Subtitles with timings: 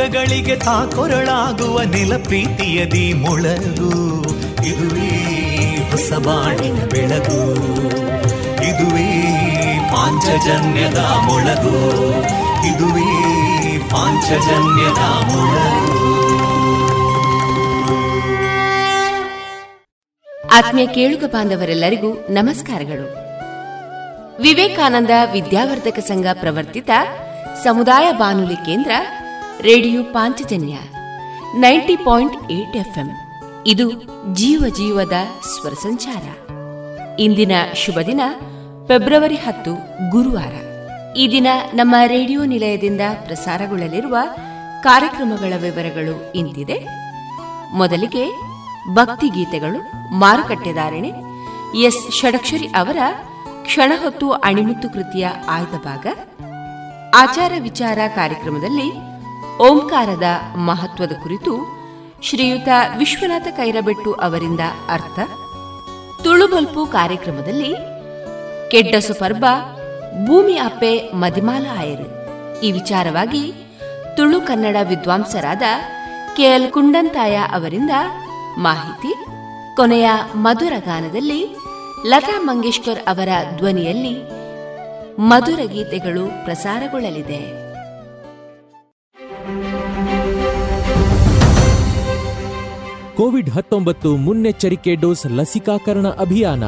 [0.00, 4.22] ದುಃಖಗಳಿಗೆ ತಾಕೊರಳಾಗುವ ನಿಲ ಪ್ರೀತಿಯದಿ ಮೊಳಗು.
[4.66, 5.08] ಇದುವೇ
[5.90, 7.54] ಹೊಸಬಾಣಿನ ಬೆಳಗು.
[8.64, 9.38] ಇದುವೇ
[9.92, 12.00] ಪಾಂಚಜನ್ಯದ ಮೊಳಗು.
[12.66, 13.12] ಇದುವೇ
[13.90, 16.20] ಪಾಂಚಜನ್ಯದ ಮೊಳಗು.
[20.52, 23.16] ಆತ್ಮೀಯ ಕೇಳುಗ ಬಾಂಧವರೆಲ್ಲರಿಗೂ ನಮಸ್ಕಾರಗಳು.
[24.42, 26.90] ವಿವೇಕಾನಂದ ವಿದ್ಯಾವರ್ಧಕ ಸಂಘ ಪ್ರವರ್ತಿತ
[27.64, 28.90] ಸಮುದಾಯ ಬಾನುಲಿ ಕೇಂದ್ರ
[29.60, 30.74] radio Panchajanya
[31.58, 33.10] ninety point eight FM.
[33.66, 33.90] ಇದು
[34.34, 35.12] ಜೀವ ಜೀವದ
[35.54, 36.50] ಸ್ವರ ಸಂಚಾರ.
[37.18, 38.20] ಇಂದಿನ ಶುಭ ದಿನ
[38.88, 39.74] ಫೆಬ್ರವರಿ ಹತ್ತು,
[40.10, 40.52] ಗುರುವಾರ.
[41.16, 44.16] ಈ ದಿನ ನಮ್ಮ ರೇಡಿಯೋ ನಿಲಯದಿಂದ ಪ್ರಸಾರಗೊಳ್ಳಲಿರುವ
[44.82, 46.86] ಕಾರ್ಯಕ್ರಮಗಳ ವಿವರಗಳು ಇಂತಿದೆ.
[47.72, 48.30] ಮೊದಲಿಗೆ
[48.94, 51.12] ಭಕ್ತಿಗೀತೆಗಳು ಮಾರುಕಟ್ಟೆದಾರಣೆ
[51.78, 52.96] ಎಸ್ ಷಡಕ್ಷರಿ ಅವರ
[53.62, 56.06] ಕ್ಷಣ ಹೊತ್ತು ಅಣಿಮುತ್ತು ಕೃತಿಯ ಆಯ್ದ ಭಾಗ.
[57.14, 59.09] ಆಚಾರ ವಿಚಾರ ಕಾರ್ಯಕ್ರಮದಲ್ಲಿ
[59.60, 61.80] ಓಂಕಾರದ ಮಹತ್ವದ ಕುರಿತು
[62.22, 65.18] ಶ್ರೀಯುತ ವಿಶ್ವನಾಥ ಕೈರಬೆಟ್ಟು ಅವರಿಂದ ಅರ್ಥ.
[66.22, 67.74] ತುಳುಬಲ್ಪು ಕಾರ್ಯಕ್ರಮದಲ್ಲಿ
[68.70, 69.44] ಕೆಡ್ಡಸು ಪರ್ಬ,
[70.26, 72.20] ಭೂಮಿ ಅಪ್ಪೆ ಮದಿಮಾಲ ಆಯರು.
[72.60, 73.52] ಈ ವಿಚಾರವಾಗಿ
[74.16, 75.62] ತುಳು ಕನ್ನಡ ವಿದ್ವಾಂಸರಾದ
[76.36, 77.90] ಕೆಎಲ್ ಕುಂಡಂತಾಯ ಅವರಿಂದ
[78.58, 79.14] ಮಾಹಿತಿ.
[79.76, 81.56] ಕೊನೆಯ ಮಧುರ ಗಾನದಲ್ಲಿ
[82.06, 84.22] ಲತಾ ಮಂಗೇಶ್ಕರ್ ಅವರ ಧ್ವನಿಯಲ್ಲಿ
[85.20, 87.59] ಮಧುರ ಗೀತೆಗಳು ಪ್ರಸಾರಗೊಳ್ಳಲಿದೆ.
[93.20, 96.64] ಕೋವಿಡ್ ಹತ್ತೊಂಬತ್ತು ಮುನ್ನೆಚ್ಚರಿಕೆ ಡೋಸ್ ಲಸಿಕಾಕರಣ ಅಭಿಯಾನ.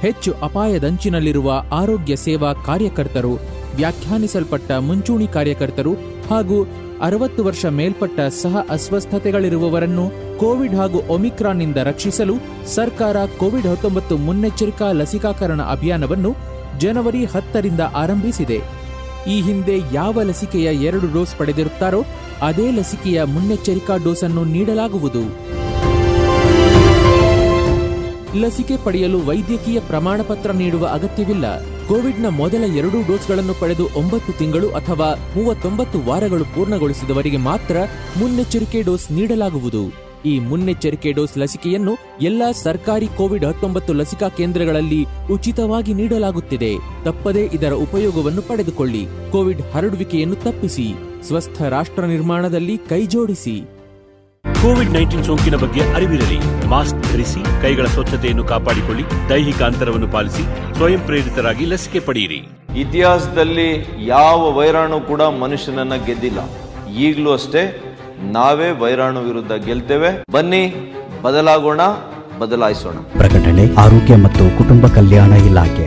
[0.00, 3.38] ಹೆಚ್ಚು ಅಪಾಯದಂಚಿನಲ್ಲಿರುವ ಆರೋಗ್ಯ ಸೇವಾ ಕಾರ್ಯಕರ್ತರು,
[3.76, 5.92] ವ್ಯಾಖ್ಯಾನಿಸಲ್ಪಟ್ಟ ಮುಂಚೂಣಿ ಕಾರ್ಯಕರ್ತರು
[6.30, 6.64] ಹಾಗೂ
[7.02, 12.34] ಅರವತ್ತು ವರ್ಷ ಮೇಲ್ಪಟ್ಟ ಸಹ ಅಸ್ವಸ್ಥತೆಗಳಿರುವವರನ್ನು ಕೋವಿಡ್ ಹಾಗೂ ಒಮಿಕ್ರಾನ್ನಿಂದ ರಕ್ಷಿಸಲು
[12.66, 16.32] ಸರ್ಕಾರ ಕೋವಿಡ್ ಹತ್ತೊಂಬತ್ತು ಮುನ್ನೆಚ್ಚರಿಕಾ ಲಸಿಕಾಕರಣ ಅಭಿಯಾನವನ್ನು
[16.78, 18.60] ಜನವರಿ ಹತ್ತರಿಂದ ಆರಂಭಿಸಿದೆ.
[19.28, 22.04] ಈ ಹಿಂದೆ ಯಾವ ಲಸಿಕೆಯ ಎರಡು ಡೋಸ್ ಪಡೆದಿರುತ್ತಾರೋ
[22.42, 25.52] ಅದೇ ಲಸಿಕೆಯ ಮುನ್ನೆಚ್ಚರಿಕಾ ಡೋಸ್ ಅನ್ನು ನೀಡಲಾಗುವುದು.
[28.40, 31.60] ಲಸಿಕೆ ಪಡೆಯಲು ವೈದ್ಯಕೀಯ ಪ್ರಮಾಣ ಪತ್ರ ನೀಡುವ ಅಗತ್ಯವಿಲ್ಲ.
[31.86, 37.76] ಕೋವಿಡ್ನ ಮೊದಲ ಎರಡು ಡೋಸ್ಗಳನ್ನು ಪಡೆದು ಒಂಬತ್ತು ತಿಂಗಳು ಅಥವಾ ಮೂವತ್ತೊಂಬತ್ತು ವಾರಗಳು ಪೂರ್ಣಗೊಳಿಸಿದವರಿಗೆ ಮಾತ್ರ
[38.18, 40.12] ಮುನ್ನೆಚ್ಚರಿಕೆ ಡೋಸ್ ನೀಡಲಾಗುವುದು.
[40.24, 46.74] ಈ ಮುನ್ನೆಚ್ಚರಿಕೆ ಡೋಸ್ ಲಸಿಕೆಯನ್ನು ಎಲ್ಲಾ ಸರ್ಕಾರಿ ಕೋವಿಡ್ ಹತ್ತೊಂಬತ್ತು ಲಸಿಕಾ ಕೇಂದ್ರಗಳಲ್ಲಿ ಉಚಿತವಾಗಿ ನೀಡಲಾಗುತ್ತಿದೆ.
[47.04, 49.06] ತಪ್ಪದೇ ಇದರ ಉಪಯೋಗವನ್ನು ಪಡೆದುಕೊಳ್ಳಿ.
[49.32, 51.11] ಕೋವಿಡ್ ಹರಡುವಿಕೆಯನ್ನು ತಪ್ಪಿಸಿ.
[51.26, 53.54] ಸ್ವಸ್ಥ ರಾಷ್ಟ್ರ ನಿರ್ಮಾಣದಲ್ಲಿ ಕೈಜೋಡಿಸಿ.
[54.62, 56.66] ಕೋವಿಡ್ ನೈನ್ಟೀನ್ ಸೋಂಕಿನ ಬಗ್ಗೆ ಅರಿವಿರಲಿ.
[56.66, 60.44] ಮಾಸ್ಕ್ ಧರಿಸಿ ಕೈಗಳ ಸ್ವಚ್ಛತೆಯನ್ನು ಕಾಪಾಡಿಕೊಳ್ಳಿ ದೈಹಿಕ ಅಂತರವನ್ನು ಪಾಲಿಸಿ
[60.76, 62.40] ಸ್ವಯಂ ಪ್ರೇರಿತರಾಗಿ ಲಸಿಕೆ ಪಡೆಯಿರಿ.
[62.80, 63.68] ಇತಿಹಾಸದಲ್ಲಿ
[64.06, 66.40] ಯಾವ ವೈರಾಣು ಕೂಡ ಮನುಷ್ಯನನ್ನ ಗೆದ್ದಿಲ್ಲ.
[66.96, 67.62] ಈಗಲೂ ಅಷ್ಟೇ
[68.36, 70.10] ನಾವೇ ವೈರಾಣು ವಿರುದ್ಧ ಗೆಲ್ತೇವೆ.
[70.32, 70.62] ಬನ್ನಿ
[71.22, 71.80] ಬದಲಾಗೋಣ
[72.38, 72.96] ಬದಲಾಯಿಸೋಣ.
[73.18, 75.86] ಪ್ರಕಟಣೆ ಆರೋಗ್ಯ ಮತ್ತು ಕುಟುಂಬ ಕಲ್ಯಾಣ ಇಲಾಖೆ.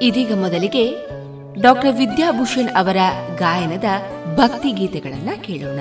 [0.00, 0.96] ಇದೀಗ ಮೊದಲಿಗೆ
[1.60, 2.96] ಡಾಕ್ಟರ್ ವಿದ್ಯಾಭೂಷಣ್ ಅವರ
[3.36, 3.84] ಗಾಯನದ
[4.36, 5.78] ಭಕ್ತಿ ಗೀತೆಗಳನ್ನ ಕೇಳೋಣ.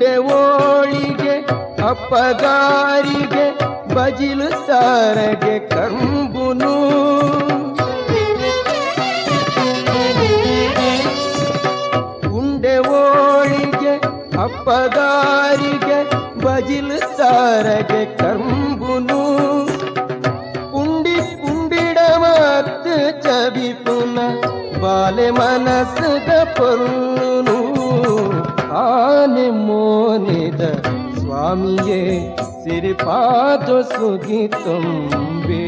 [0.00, 1.32] ಉಂಡೆ ಓಳಿಗೆ
[1.88, 3.46] ಅಪ್ಪಗಾರಿಗೆ
[3.94, 6.74] ಬಜಿಲು ಸಾರಗೆ ಕಂಬುನು
[12.38, 13.94] ಉಂಡೆ ಓಳಿಗೆ
[14.44, 15.98] ಅಪ್ಪಗಾರಿಗೆ
[16.44, 19.20] ಬಜಿಲು ಸಾರಗೆ ಕಂಬುನು
[20.72, 24.18] ಪುಂಡಿ ಪುಂಡಿಡ ಮತ್ತು ಚಬಿ ಪುನ
[24.80, 27.07] ಬಾಲೆ ಮನಸ್ಸದ ಪೊರು
[31.48, 32.00] சாமியே
[32.62, 35.60] சிரிப்பாதோ சுகி தும்பே.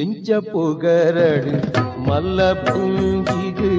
[0.00, 1.54] எஞ்ச புகரடு
[2.08, 3.72] மல்ல புஞ்சிகு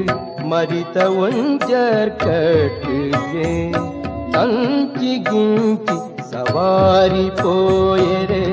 [0.51, 3.51] மறித்த ஒஞ்சர் கட்டுகே
[4.33, 5.97] தஞ்சி கிஞ்சி
[6.55, 8.45] வாரிப்போயரே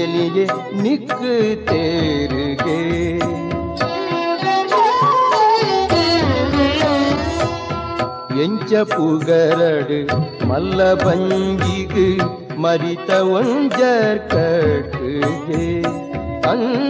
[0.00, 0.38] எளிய
[0.82, 1.34] நிக்கு
[1.68, 2.80] தேருகே.
[8.44, 10.00] எஞ்ச புகரடு
[10.50, 12.08] மல்ல பங்கிகு
[12.64, 15.66] மறித்த ஒஞ்சர் கட்டுகே.
[16.50, 16.85] அன்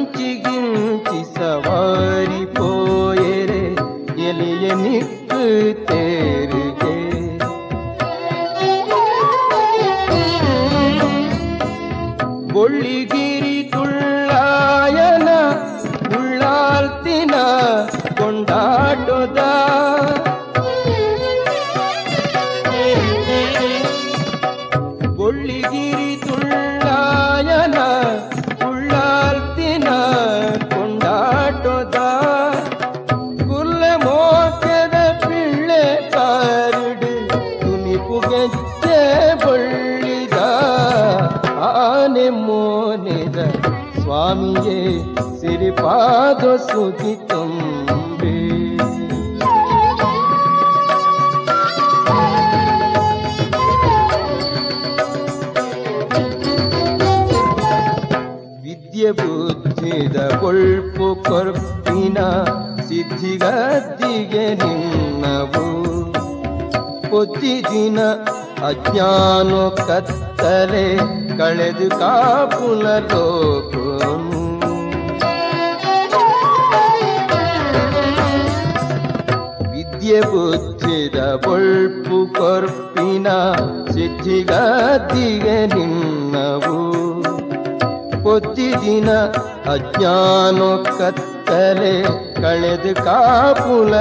[92.98, 93.92] का पुल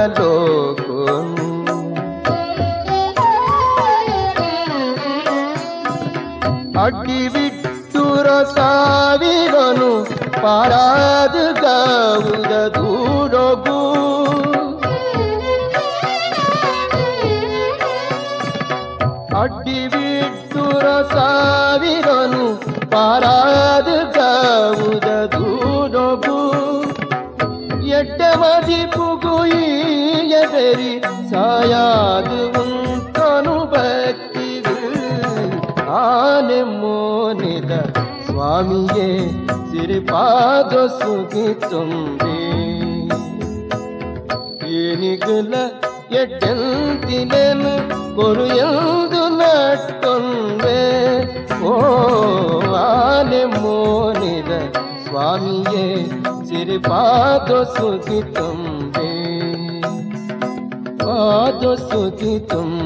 [40.38, 42.36] ಆಗೋ ಸುಗಿ ತುಂಬಿ
[44.78, 45.54] ಏನಿಗಲ
[46.20, 47.72] ಎಟ್ಟಂತಿನೇನು
[48.16, 50.80] ಕೊರು ಎಂದು ನಟ್ಕೊಂಡೆ
[51.64, 51.74] ಓ
[52.82, 54.52] ಆನೆ ಮೋನಿದ
[55.06, 55.86] ಸ್ವಾಮಿಯೇ
[56.48, 59.10] ಸಿರಿಪಾದೋ ಸುಗಿ ತುಂಬೆ
[61.00, 62.85] ಪಾದೋ ಸುಗಿ ತುಂಬ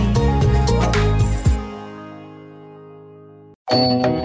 [3.71, 4.20] Thank you.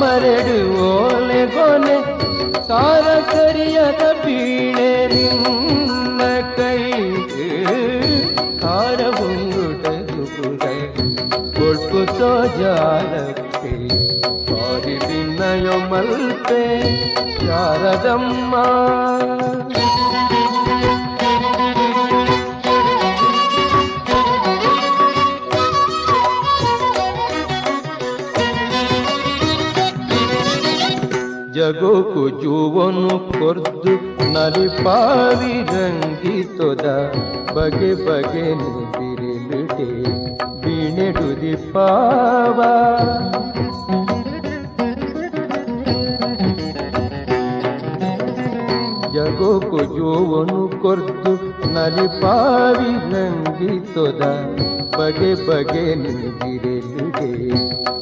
[0.00, 0.89] ತಾಮರೆಡು ಓಲೆ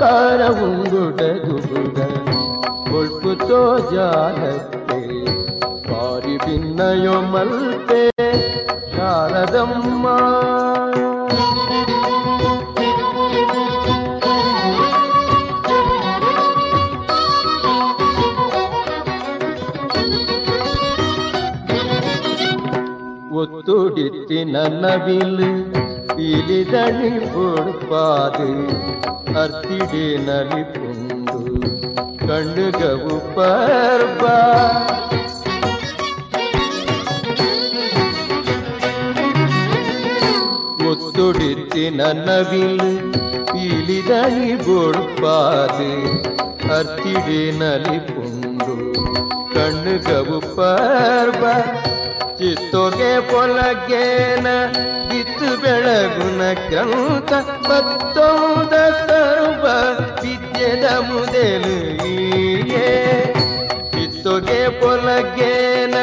[0.00, 1.98] తార ఉండుట దుగుడ
[2.88, 3.60] కొల్పుతో
[3.92, 5.00] జాలతే
[5.88, 8.02] వారి భిన్నయో మల్తే
[8.92, 10.16] శారదమ్మా
[24.06, 25.46] ಸುತ್ತಿ ನನ್ನವಿಲು
[26.26, 28.46] ಇಲಿದಳಿ ಕೊಡ್ಪಾದು
[29.40, 31.38] ಅರ್ತಿಡೆ ನಲಿಪುಂದು
[32.20, 34.36] ಕಣ್ಣುಗವು ಪರ್ಬಾ
[40.80, 42.92] ಮುತ್ತುಡಿತ್ತಿ ನನ್ನವಿಲು
[43.66, 45.90] ಇಲಿದಳಿ ಕೊಡ್ಪಾದು
[46.70, 48.76] ಅರ್ತಿಡೆ ನಲಿಪುಂದು
[49.54, 51.56] ಕಣ್ಣುಗವು ಪರ್ಬಾ
[52.46, 54.48] ಚಿತ್ತೊಗೆ ಪೊಲಗೇನ
[55.08, 57.32] ಬಿತ್ತು ಬೆಳಗುನ ಕ್ರಂತ
[57.68, 58.72] ಮತ್ತೊಂದ
[59.06, 59.64] ಸರ್ವ
[60.22, 62.86] ವಿದ್ಯದ ಮುದೆಲು ಈಯೇ.
[64.80, 65.96] ಪೊಲಗೇನ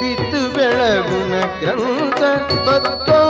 [0.00, 2.22] ಬಿತ್ತು ಬೆಳಗುನ ಕ್ರಂತ
[2.68, 3.29] ಮತ್ತೊಂದ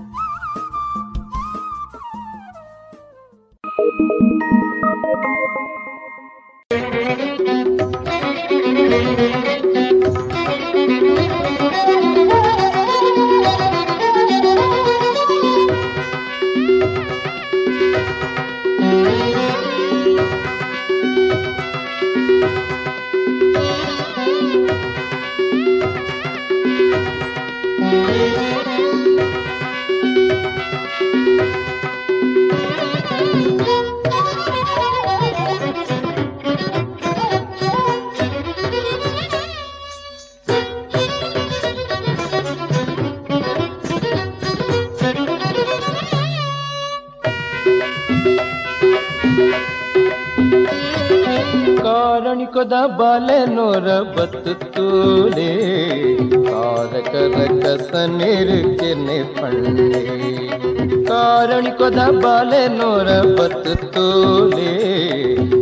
[58.05, 60.21] ಕಸ ಪಳ್ಳೆ.
[61.05, 65.01] ಕಾರಣಿಕದ ಬಾಲೆ ನೋರ ಬತ್ತು ತೋಲೆ.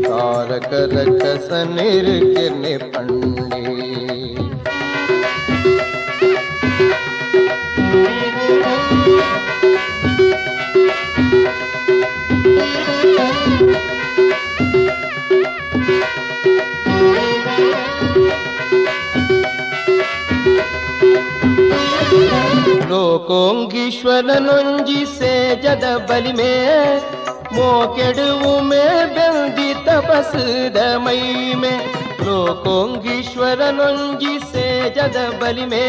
[0.04, 3.79] ಕಾರಕರ ಕಸ ನೆರುಕೆನೆ ಪಂಡೆ
[23.99, 26.51] ಲೋಕೋಂಗೀಶ್ವರನೊಂಜಿ ಸೇಜದ ಬಲಿಮೆ
[27.55, 28.83] ಮೋಕೆಡುವು ಮೇ
[29.15, 31.73] ಬೆಂದಿ ತಪಸ್ದ ಮೈಮೆ
[32.27, 33.25] ಲೋಕೋಂಗೀಶ್ವರನೊಂಜಿ
[34.53, 35.83] ಸೇಜದ ಬಲಿಮೆ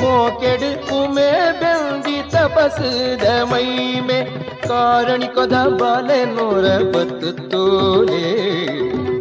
[0.00, 1.28] ಮೋಕೆಡು ಉಮೆ
[1.60, 4.18] ಬೆಂದಿ ತಪಸ್ದ ಮೈಮೆ
[4.66, 8.24] ಕಾರಣಿಕೊದ ಬಾಲೆ ನೂರ ಬತ್ತು ತೋಲೆ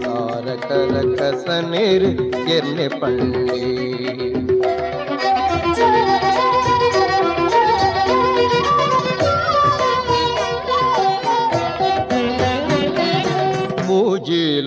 [0.06, 2.12] ತಾರಕರ ಕಸ ನೀರು
[2.58, 3.75] ಎನ್ನೆ ಪಳ್ಳಿ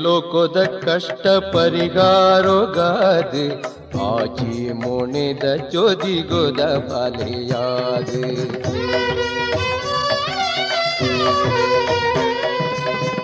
[0.02, 3.36] ಲೋಕದ ಕಷ್ಟ ಪರಿಹಾರೋಗಾದ
[4.00, 8.24] ಆಜಿ ಮುಣಿದ ಚೋದಿಗೋದ ಬಲಿಯಾದ.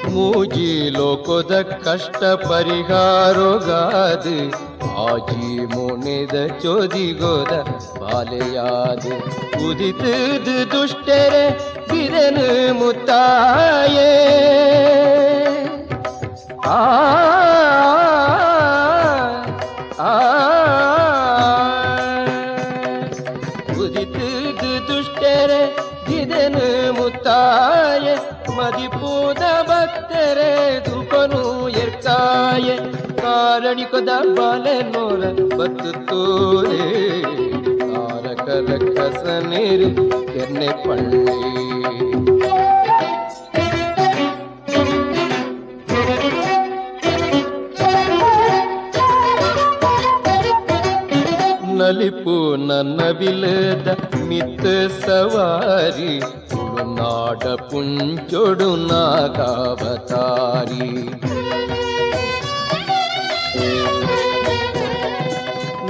[0.10, 4.28] ಮೂಜಿ ಲೋಕದ ಕಷ್ಟ ಪರಿಹಾರೋಗಾದ
[4.98, 7.66] ಆಜಿ ಮುಣಿದ ಚೋದಿಗೋದ
[8.02, 9.06] ಬಾಲೆಯಾದ.
[9.70, 14.12] ಉದಿತದ ದುಷ್ಟರೆ, ಬಿರನು ಮುತ್ತಾಯೇ.
[33.58, 35.21] ಕಾರಣಿಕೊದ ಬಾಲೆ ನೋರ
[35.58, 36.88] ಬತ್ತು ತೋರೆ
[37.82, 39.89] ತಾರಕರ ಕಸ ನೀರು
[40.34, 42.35] ಕೆನ್ನೆ ಪಳ್ಳಿ
[51.78, 52.34] ನಲಿಪು
[52.68, 53.88] ನನ್ನ ಬಿಲದ
[54.28, 54.66] ಮಿತ್ತ
[55.00, 56.14] ಸವಾರಿ
[56.52, 60.88] ತುಳುನಾಡ ಪುಂಚೊಡು ನಾಗಾವತಾರಿ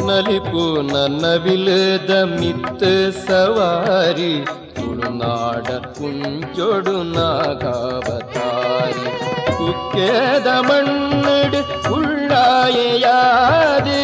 [0.08, 2.84] ನಲಿಪು ನನ್ನ ಬಿಲದ ಮಿತ್ತ
[3.21, 4.34] ಸವಾರಿ
[4.76, 5.67] ತುಳುನಾಡ
[5.98, 9.08] ಪುಂಚೊಡು ನಾಗಾವತಾರಿ
[9.58, 11.62] ಕುಕ್ಕೆದ ಮಣ್ಣಡು
[11.95, 14.04] ಉಳ್ಳಾಯೆಯಾದೆ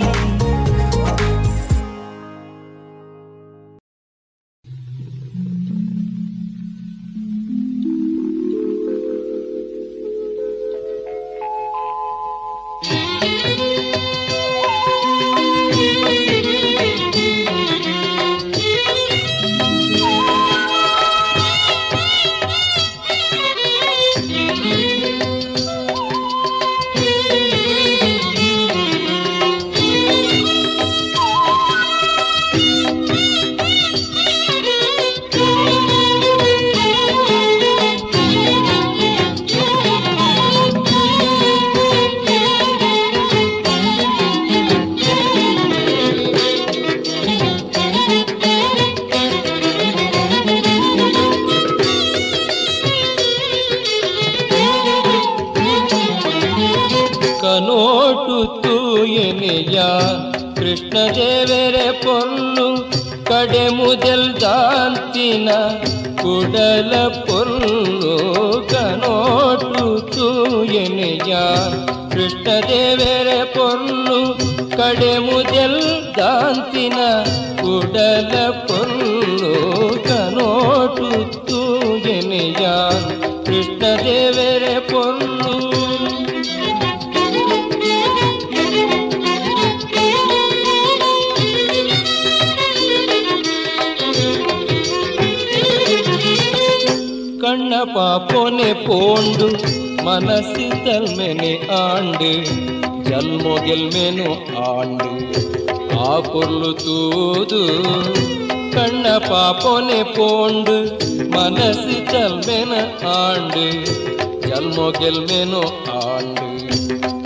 [115.01, 115.61] ಕೆಲ್ಮೇನು
[115.99, 116.47] ಆಳು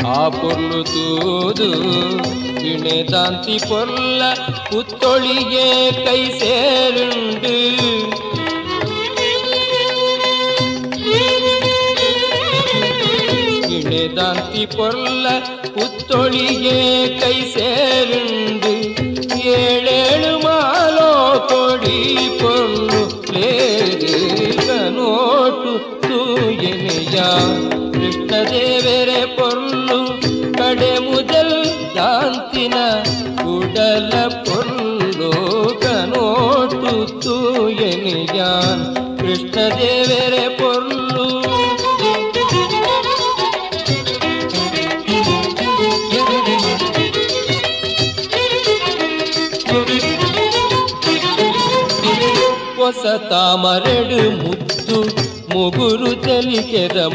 [0.09, 1.67] ಆ ಪೊಲ್ಲು ತೂದು
[2.69, 4.21] ಇಣೆ ತಾಂತಿ ಪೊಲ್ಲ
[4.69, 5.65] ಕುತ್ತೊಳಿಗೆ
[6.05, 6.21] ಕೈ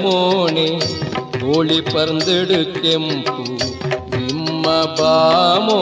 [0.03, 0.81] ಮೋಣೆ
[1.41, 3.43] ಕೋಳಿ ಪರ್ಂದಿಡು ಕೆಂಪು
[4.27, 4.67] ನಿಮ್ಮ
[5.01, 5.79] ಬಾಮೋ,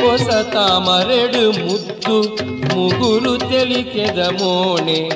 [0.00, 2.36] ಹೊಸ ತಾಮರೆಡು ಮುದ್ದು
[2.74, 5.08] ಮುಗುರು ತೆಲಿಕೆದ ಮೋಣೆ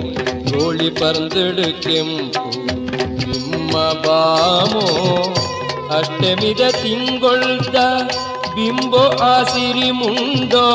[0.53, 2.51] ಕೋಳಿ ಪರ್ಂದಿಡು ಕೆಂಪು
[3.31, 4.87] ನಿಮ್ಮ ಬಾಮೋ.
[5.98, 7.75] ಅಷ್ಟಮಿದ ತಿಂಗೊಳ್ದ
[8.55, 10.66] ಬಿಂಬೋ ಆಸಿರಿ ಮುಂಡೋ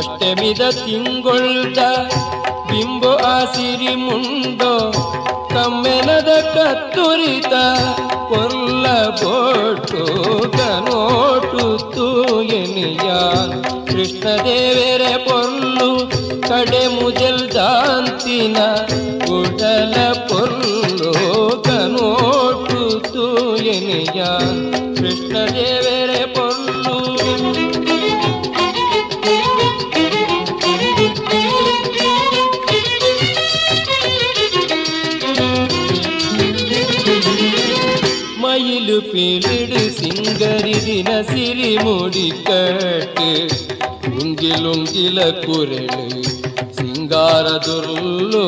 [0.00, 1.80] ಅಷ್ಟಮಿದ ತಿಂಗೊಳ್ದ
[2.68, 4.74] ಬಿಂಬು ಆಸಿರಿ ಮುಂಡೋ
[5.50, 7.54] ಕಮ್ಮೆನದ ಕತ್ತುರಿತ
[8.30, 8.86] ಕೊಲ್ಲ
[9.20, 10.04] ಬೋಟು
[10.56, 13.08] ಕನೋಟು ತೂಯನಿಯ
[13.90, 15.90] ಕೃಷ್ಣದೇವರ ಪೊಲ್ಲು
[16.48, 18.58] ಕಡೆ ಮುಜಲ್ ದಾಂತಿನ
[19.24, 19.94] ಕುಡಲ
[41.84, 43.28] முடிக்கட்டு
[44.12, 46.06] உங்கிலுங்கில குரலு
[46.78, 48.46] சிங்காரதுருள்ளோ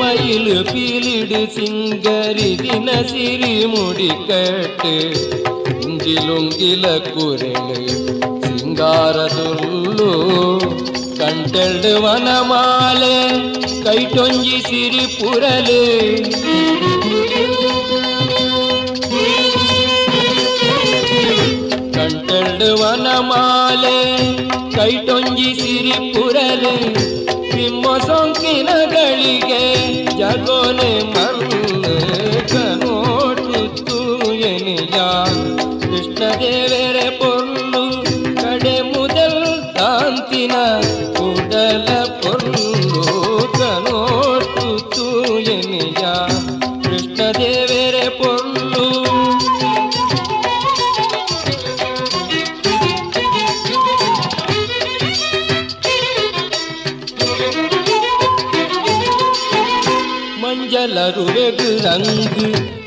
[0.00, 4.94] மயிலு பீலிடு சிங்கரி தின சிறி முடிக்கட்டு
[5.86, 6.84] உங்கிலுங்கில
[7.16, 7.80] குரலு
[8.46, 10.12] சிங்காரதுருள்ளோ
[11.20, 13.16] கண்டெடு வனமாலே
[13.86, 15.84] கைட்டொங்கி சிரிப்புரலே.
[22.29, 23.99] ಪುರಲೆ ಕಂಟೆಲ್ಡು ವನಮಾಲೆ
[24.75, 26.73] ಕೈಟೊಂಜಿ ಸಿರಿ ಪುರಲೆ
[27.55, 29.61] ನಿಮ್ಮ ಸೊಂಕಿನಗಳಿಗೆ
[30.19, 31.95] ಜಗೋನೆ ಮಲ್ಲು
[32.51, 33.97] ಕನೋಟುತ್ತು
[34.43, 34.99] ಎನಿಯ
[35.81, 36.98] ಕೃಷ್ಣದೇವರ ಪೊರ್ಲು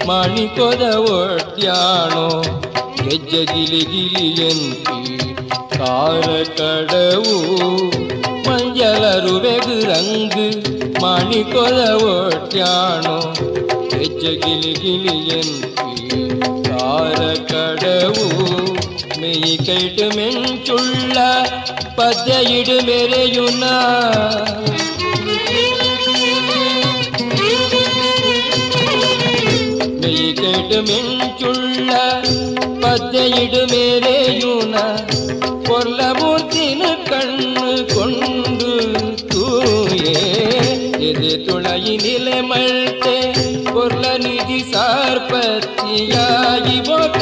[0.08, 2.26] ಮಾಣಿಕದ ಒಡ್ಯಾಣೋ
[3.00, 4.98] ಗೆಜ್ಜೆ ಗಿಲಿ ಗಿಲಿಯಂತಿ
[5.76, 7.38] ಕಾಲ ಕಡವು
[8.48, 10.48] ಮಂಜಲರು ಬೆಗುರಂಗು
[11.04, 13.18] ಮಾಣಿಕದ ಒಡ್ಯಾಣೋ
[13.94, 16.20] ಗೆಜ್ಜೆ ಗಿಲಿ ಗಿಲಿಯಂತಿ
[16.70, 17.20] கார
[17.52, 18.28] கடவு
[19.22, 21.18] மெய் கேட்டு மென்சுள்ள
[21.98, 23.76] பத்தையிடு மெறையுனா
[30.54, 31.92] வேடுமெஞ்சுள்ள
[32.82, 34.76] பத்தையிடுமேலேயுன
[35.68, 38.74] பொல்லமூர்த்தினு கண்ணு கொண்டு
[39.32, 40.18] தூயே.
[41.08, 43.18] எது துணையினிலே மழ்த்தே
[43.74, 45.98] பொருள நிதி சார்பத்தியாகி
[46.90, 47.22] போட்ட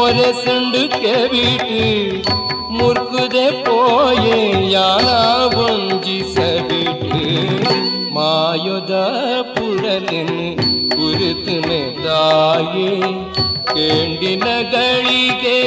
[0.00, 1.80] ಮೊರೆ ಸಂಡು ಕೆವಿಟ್ಟು
[2.76, 4.38] ಮುರ್ಕುದೆ ಪೋಯೆ
[4.72, 5.08] ಯಾರ
[5.62, 7.18] ಒಂಜಿಸಬಿಟ್ಟು
[8.14, 8.92] ಮಾಯೊದ
[9.50, 10.38] ಪುರಲಿನ್
[10.94, 12.88] ಕುರಿತನೆ ತಾಯೇ
[13.70, 15.58] ಕೇಂಡಿನ ಗಳಿಗೆ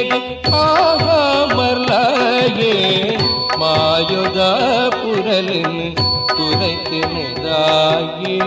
[0.62, 1.06] ಆಹ
[1.54, 2.74] ಮರ್ಲಾಯೇ
[3.62, 4.40] ಮಾಯೊದ
[4.98, 5.80] ಪುರಲಿನ್
[6.32, 8.38] ಕುರೈತನೆ ತಾಯೇ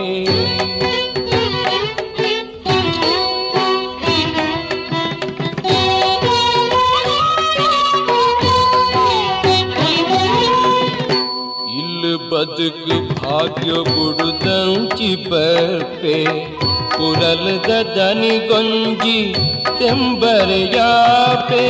[12.58, 16.14] ಇಲ್ಲು ಬದುಕು ಭಾಗ್ಯ ಬುಡುದಂಚಿ ಬರ್ಪೆ
[16.94, 19.18] ಕುರಲದ ದನಿಗೊಂಜಿ
[19.78, 21.66] ತೆಂಬರೆಯಾಪೆ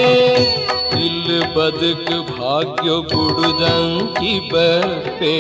[1.07, 5.35] ಇಲ್ಲು ಬದುಕು ಭಾಗ್ಯ ಬುಡುದಂಚಿ ಬರ್ಪೆ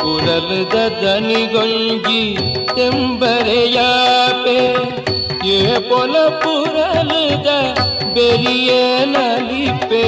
[0.00, 2.22] ಕುರಲದ ದನಿಗೊಂಜಿ
[2.74, 4.58] ತೆಂಬರೆಯಾಪೆ
[5.50, 7.50] ಏ ಪೊಲ ಪುರಲದ
[8.14, 10.06] ಬೆರಿಯೇ ನಲಿಪೆ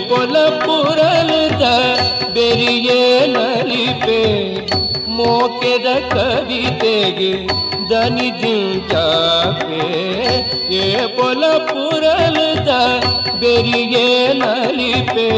[0.00, 0.36] ಪೊಲ
[2.34, 4.20] ಬೆರಿಯೇ ನಲಿಪೆ,
[5.08, 7.32] ಮೋಕೆದ ಕವಿತೆಗೆ
[7.90, 9.84] ದನಿ ದಿಂಚಾಪೆ
[10.74, 12.70] ಏ ಪೊಲ ಪುರಲದ
[13.38, 15.30] ಬೆರಿಯೇ ನಲಿಪೆ,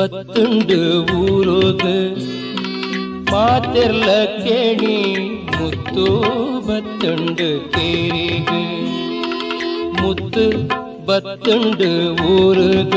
[0.00, 0.78] ಬತ್ತುಂಡು
[1.22, 1.84] ಊರೋಗ
[3.32, 4.06] ಮಾತೆರ್ಲ
[4.44, 4.96] ಕೇಣಿ
[5.56, 6.04] ಮುತ್ತು
[6.68, 8.50] ಬತ್ತುಂಡು ಕೇರಿಗ
[10.00, 10.44] ಮುತ್ತು
[11.08, 11.90] ಬತ್ತುಂಡು
[12.30, 12.94] ಊರುಗ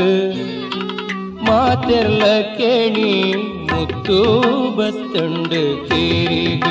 [1.48, 2.24] ಮಾತೆರ್ಲ
[2.58, 3.10] ಕೇಣಿ
[3.72, 4.18] ಮುತ್ತು
[4.78, 6.64] ಬತ್ತುಂಡು ಕೇರಿಗ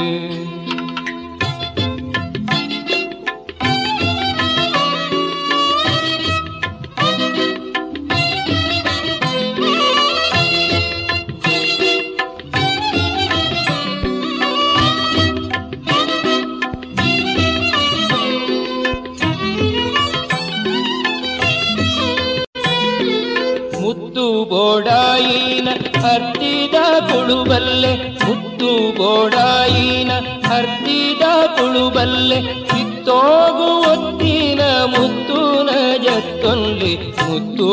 [32.03, 32.37] ಕುಳುಬಲ್ಲೆ
[32.69, 35.69] ಕಿತ್ತೋಗು ಒತ್ತಿನ ಮುತ್ತುನ
[36.05, 36.93] ಜತ್ತೊಲ್ಲಿ
[37.27, 37.67] ಮುತ್ತು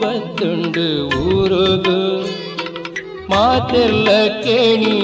[0.00, 0.86] ಬತ್ತುಂಡು
[1.20, 2.00] ಊರುಗು.
[3.30, 4.08] ಮಾತೆಲ್ಲ
[4.44, 5.01] ಕೇಣಿ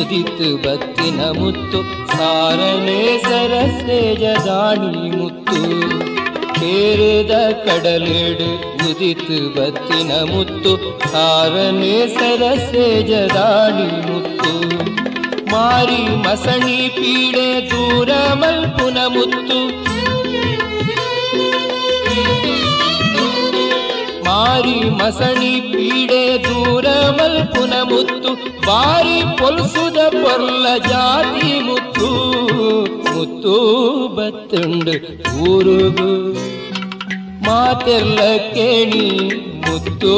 [0.00, 3.22] ಉದಿತು ಬತ್ತಿನ ಮುತ್ತು, ಸಾರನೆ
[4.46, 5.90] ದಾಣಿ ಮುತ್ತು.
[6.60, 8.54] ಸೇರಿದ ಕಡಲಿಡು
[8.90, 14.36] ಉದಿತು ಬತ್ತಿನ ಮುತ್ತು, ಸಾರನೆ ಸರಸೇಜ ದಾಣಿ ಮುತ್ತು.
[15.50, 19.85] ಮಾರಿ ಮಸಣಿ ಪೀಡೆ ದೂರ ಮಲ್ಪುನ ಮುತ್ತು
[24.56, 28.30] ಮಾರಿ ಮಸಣಿ ಪೀಡೆ ದೂರ ಮಲ್ಪುನ ಮುತ್ತು
[28.66, 32.08] ಬಾರಿ ಪೊಲ್ಸುದ ಪೊರ್ಲ ಜಾತಿ ಮುತ್ತು
[33.14, 33.54] ಮುತ್ತು
[34.08, 34.94] ಬತ್ತುಂಡು
[35.44, 36.08] ಊರುಗು.
[37.44, 38.20] ಮಾತೆಲ್ಲ
[38.54, 39.06] ಕೇಳಿ
[39.66, 40.12] ಮುತ್ತು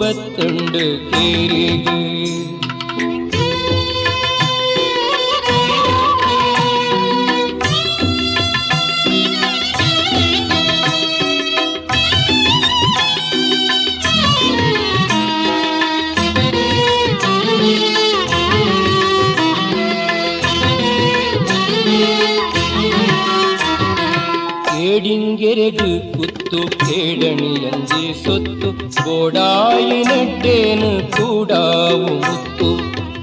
[0.00, 1.98] ಬತ್ತುಂಡು ಕೇರಿಗು
[29.14, 32.78] ಸೊತ್ತು ಗೋಡಾಯಿ ನಡ್ಡೇನು ಕೂಡಾವು ಮುತ್ತು.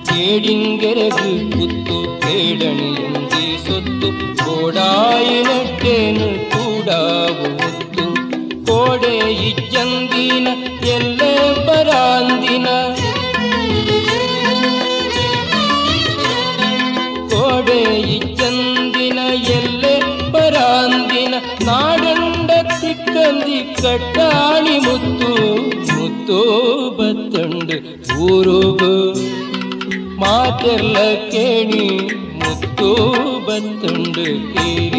[0.05, 4.07] ಕೇಡಿಂಗೆರೆಗು ಕುತ್ತು ಕೇಡಣಿಯಂಜಿ ಸೊತ್ತು.
[4.45, 8.05] ಗೋಡಾಯಿ ನಡ್ಡೇನು ಕೂಡಾವು ಮುತ್ತು.
[8.65, 10.47] ಕೋಡೆ ಇಜ್ಜಂದಿನ
[10.83, 12.67] ಎಲ್ಲೆ ಬರಾಂದಿನ
[17.29, 19.99] ಕೋಡೆ ಇಜ್ಜಂದಿನ ಎಲ್ಲೆ
[20.31, 21.33] ಪರಾಂದಿನ
[21.65, 22.51] ನಾಡಂಡ
[27.33, 27.77] ಬತ್ತಂಡು
[28.21, 28.93] ಊರುಗು.
[30.19, 30.97] ಮಾತೆಲ್ಲ
[31.31, 31.85] ಕೇಣಿ
[32.39, 32.89] ಮುತ್ತು
[33.47, 34.90] ಕೇರಿಗೆ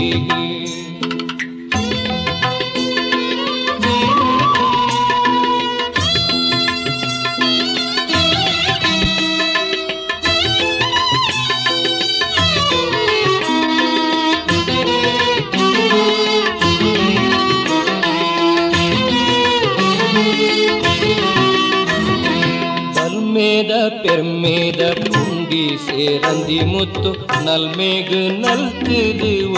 [26.03, 27.11] முத்து ಮುತ್ತು,
[27.44, 28.14] ನಲ್ಮೇಗ್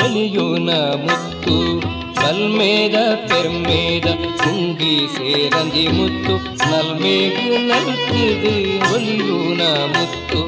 [0.02, 0.70] ஒலியுன
[1.04, 1.54] முத்து ಮುತ್ತು.
[2.20, 2.96] பெருமேத
[3.28, 4.06] ಪೆರ್ಮೇದ
[4.38, 6.34] சேரந்தி ಸೇರಂದಿ ಮುತ್ತು,
[6.70, 7.42] ನಲ್ಮೇಗ್
[8.94, 10.40] ஒலியுன முத்து ಮುತ್ತು.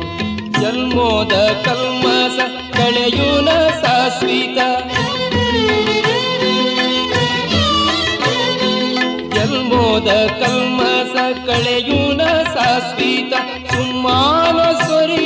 [0.60, 2.38] கல்மாச ಕಲ್ಮಸ
[2.76, 3.48] சாஸ்வீத
[3.82, 4.58] ಸಾಸ್ವಿತ
[9.34, 10.08] ಜನ್ಮೋದ
[10.40, 11.16] ಕಲ್ಮಸ
[11.46, 12.22] ಕಳೆಯುನ
[12.54, 13.32] ಸಾಸ್ವಿತ
[13.72, 15.25] ಸುಮ್ಮಾನ ಸೊರಿಯುನ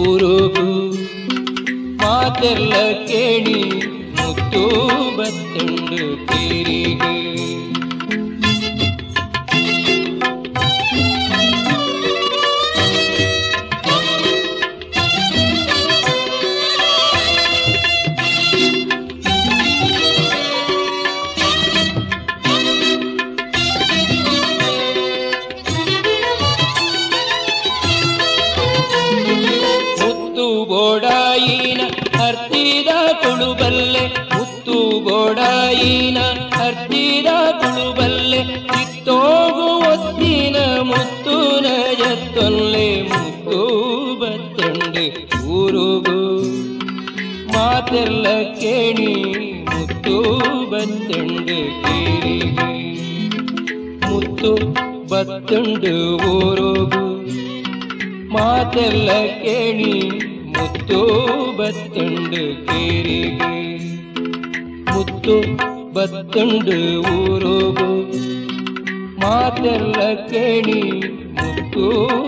[0.00, 0.92] ಊರುಗು.
[1.96, 2.72] ಮಾತೆಲ್ಲ
[3.06, 3.64] ಕೇಳಿ
[4.10, 4.62] ಮುತ್ತು
[5.18, 7.47] ಬತ್ತುಂಡು ಕೇರಿಗೆ
[47.88, 49.14] ಮಾತೆಲ್ಲ ಕೇಳಿ,
[49.62, 50.22] ಮುತ್ತು
[50.70, 52.50] ಬತ್ತಂಡೆ ಕೇಳಿ.
[54.08, 54.54] ಮುತ್ತು
[55.08, 57.06] ಬತ್ತಂಡು ಊರೋಗು.
[58.32, 60.10] ಮಾತೆಲ್ಲ ಕೇಳಿ,
[60.44, 61.00] ಮುತ್ತು
[61.56, 63.56] ಬತ್ತಂಡು ಕೇರಿಗೆ
[64.92, 65.40] ಮುತ್ತು
[65.92, 67.90] ಬತ್ತಂಡು ಊರೋಗು.
[69.20, 70.98] ಮಾತೆಲ್ಲ ಕೇಳಿ,
[71.32, 72.27] ಮುತ್ತು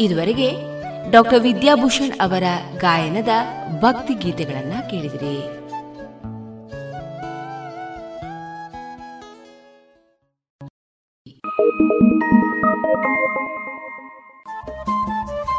[0.00, 0.52] ಇದುವರೆಗೆ
[1.10, 2.42] ಡಾಕ್ಟರ್ ವಿದ್ಯಾಭೂಷಣ್ ಅವರ
[2.78, 3.28] ಗಾಯನದ
[3.80, 5.56] ಭಕ್ತಿ ಗೀತೆಗಳನ್ನ ಕೇಳಿದಿರಿ.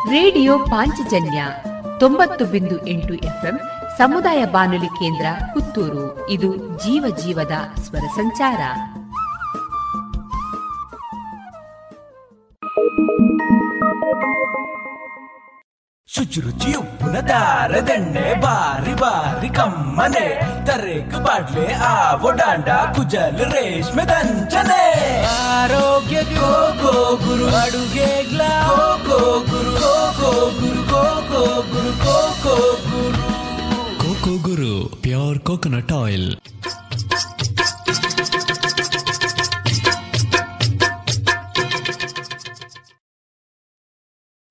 [0.09, 1.45] ರೇಡಿಯೋ ಪಾಂಚಜನ್ಯ
[1.99, 3.59] ತೊಂಬತ್ತು ಬಿಂದು ಎಂಟು ಎಫ್ಎಂ
[3.97, 6.29] ಸಮುದಾಯ ಬಾನುಲಿ ಕೇಂದ್ರ ಪುತ್ತೂರು.
[6.29, 8.59] ಇದು ಜೀವ ಜೀವದ ಸ್ವರ ಸಂಚಾರ.
[16.08, 20.24] ಶುಚಿರುಚಿ ಉಪ್ಪಿನ ದಾರದೆಣ್ಣೆ ಬಾರಿ ಬಾರಿ ಕಮ್ಮನೆ
[20.66, 21.92] ತರೇಕ ಬಾಡ್ಲೆ ಆ
[22.28, 24.82] ಒಡಾಂಡ ಕುಜಲ್ ರೇಷ್ಮೆ ದಂಚನೆ
[25.52, 26.50] ಆರೋಗ್ಯ ಗೋ
[26.82, 26.92] ಗೋ
[27.24, 28.50] ಗುರು ಅಡುಗೆ ಗ್ಲಾ
[29.08, 31.42] ಗೋ ಗುರು ಗೋ ಗೋ ಗುರು ಗೋ ಗೋ
[31.72, 33.22] ಗುರು ಗೋ ಗೋ ಗುರು
[34.02, 34.72] coco Guru
[35.02, 36.28] pure coconut oil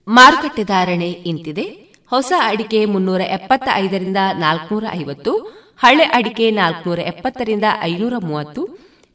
[0.06, 1.64] ಮಾರುಕಟ್ಟೆ ಧಾರಣೆ ಇಂತಿದೆ.
[2.10, 5.32] ಹೊಸ ಅಡಿಕೆ ಮುನ್ನೂರ ಎಪ್ಪತ್ತ ಐದರಿಂದ ನಾಲ್ಕನೂರ ಐವತ್ತು,
[5.78, 8.62] ಹಳೆ ಅಡಿಕೆ ನಾಲ್ಕನೂರ ಎಪ್ಪತ್ತರಿಂದ ಐನೂರ ಮೂವತ್ತು,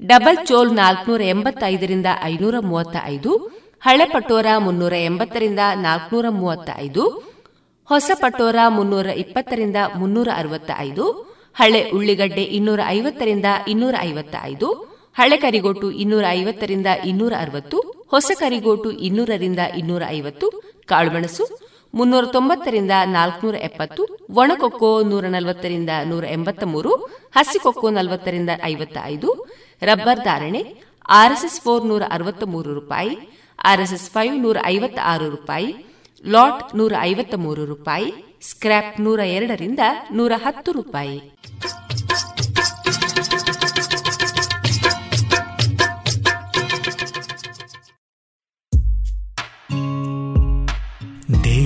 [0.01, 3.31] ಡಬಲ್ ಚೋಲ್ ನಾಲ್ಕನೂರ ಎಂಬತ್ತೈದರಿಂದ ಐನೂರ ಮೂವತ್ತ ಐದು
[3.79, 7.03] ಹಳೆ ಪಟೋರ ಮುನ್ನೂರ ಎಂಬತ್ತರಿಂದ ನಾಲ್ಕನೂರ ಮೂವತ್ತ ಐದು
[7.89, 11.05] ಹೊಸ ಪಟೋರ ಮುನ್ನೂರ ಇಪ್ಪತ್ತರಿಂದ ಮುನ್ನೂರ ಅರವತ್ತ ಐದು
[11.53, 14.67] ಹಳೆ ಉಳ್ಳಿಗಡ್ಡೆ ಇನ್ನೂರ ಐವತ್ತರಿಂದ ಇನ್ನೂರ ಐವತ್ತ ಐದು
[15.17, 17.77] ಹಳೆ ಕರಿಗೋಟು ಇನ್ನೂರ ಐವತ್ತರಿಂದ ಇನ್ನೂರ ಅರವತ್ತು,
[18.09, 20.47] ಹೊಸ ಕರಿಗೋಟು ಇನ್ನೂರರಿಂದ ಇನ್ನೂರ ಐವತ್ತು
[20.91, 21.45] ಕಾಳುಮೆಣಸು
[21.97, 24.01] ಮುನ್ನೂರ ತೊಂಬತ್ತರಿಂದ ನಾಲ್ಕನೂರ ಎಪ್ಪತ್ತು
[24.41, 26.91] ಒಣಕೊಕ್ಕೋ ನೂರ ನಲವತ್ತರಿಂದ ನೂರ ಎಂಬತ್ತ ಮೂರು
[27.35, 29.29] ಹಸಿಕೊಕ್ಕೋ ನಲವತ್ತರಿಂದ ಐವತ್ತ ಐದು
[29.81, 30.61] ರಬ್ಬರ್ ಧಾರಣೆ,
[31.19, 33.13] ಆರ್ಎಸ್ಎಸ್ ಫೋರ್ ನೂರ ಅರವತ್ತ ಮೂರು ರೂಪಾಯಿ,
[33.69, 35.69] ಆರ್ಎಸ್ಎಸ್ ಫೈವ್ ನೂರ ಐವತ್ತ ಆರು ರೂಪಾಯಿ,
[36.25, 38.09] ಲಾಟ್ ನೂರ ಐವತ್ತ ಮೂರು ರೂಪಾಯಿ
[38.49, 39.79] ಸ್ಕ್ರಾಪ್ ನೂರ ಎರಡರಿಂದ
[40.13, 41.17] ನೂರ ಹತ್ತು ರೂಪಾಯಿ.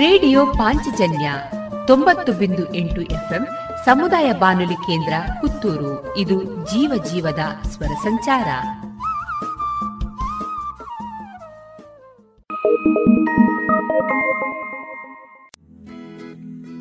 [0.00, 1.32] ರೇಡಿಯೋ ಪಾಂಚಜನ್ಯ
[1.86, 3.48] ತೊಂಬತ್ತು ಬಿಂದು ಎಂಟು ಎಫ್ಎಂ
[3.84, 6.16] ಸಮುದಾಯ ಬಾನುಲಿ ಕೇಂದ್ರ ಪುತ್ತೂರು.
[6.16, 8.48] ಇದು ಜೀವ ಜೀವದ ಸ್ವರ ಸಂಚಾರ.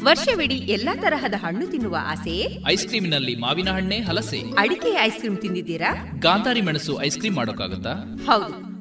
[0.05, 4.39] ವರ್ಷವಿಡೀ ಎಲ್ಲಾ ತರಹದ ಹಣ್ಣು ತಿನ್ನುವ ಆಸೆಯೇ ಐಸ್ ಕ್ರೀಮಿನಲ್ಲಿ ಮಾವಿನ ಹಣ್ಣೆ ಹಲಸೆ.
[4.57, 6.11] ಅಡಿಕೆ ಐಸ್ ಕ್ರೀಮ್ ತಿಂದಿದ್ದೀರಾ?
[6.19, 7.93] ಗಾಂಧಾರಿ ಮೆಣಸು ಐಸ್ ಕ್ರೀಮ್ ಮಾಡೋಕ್ಕಾಗತ್ತಾ?
[8.25, 8.68] ಹೌದು.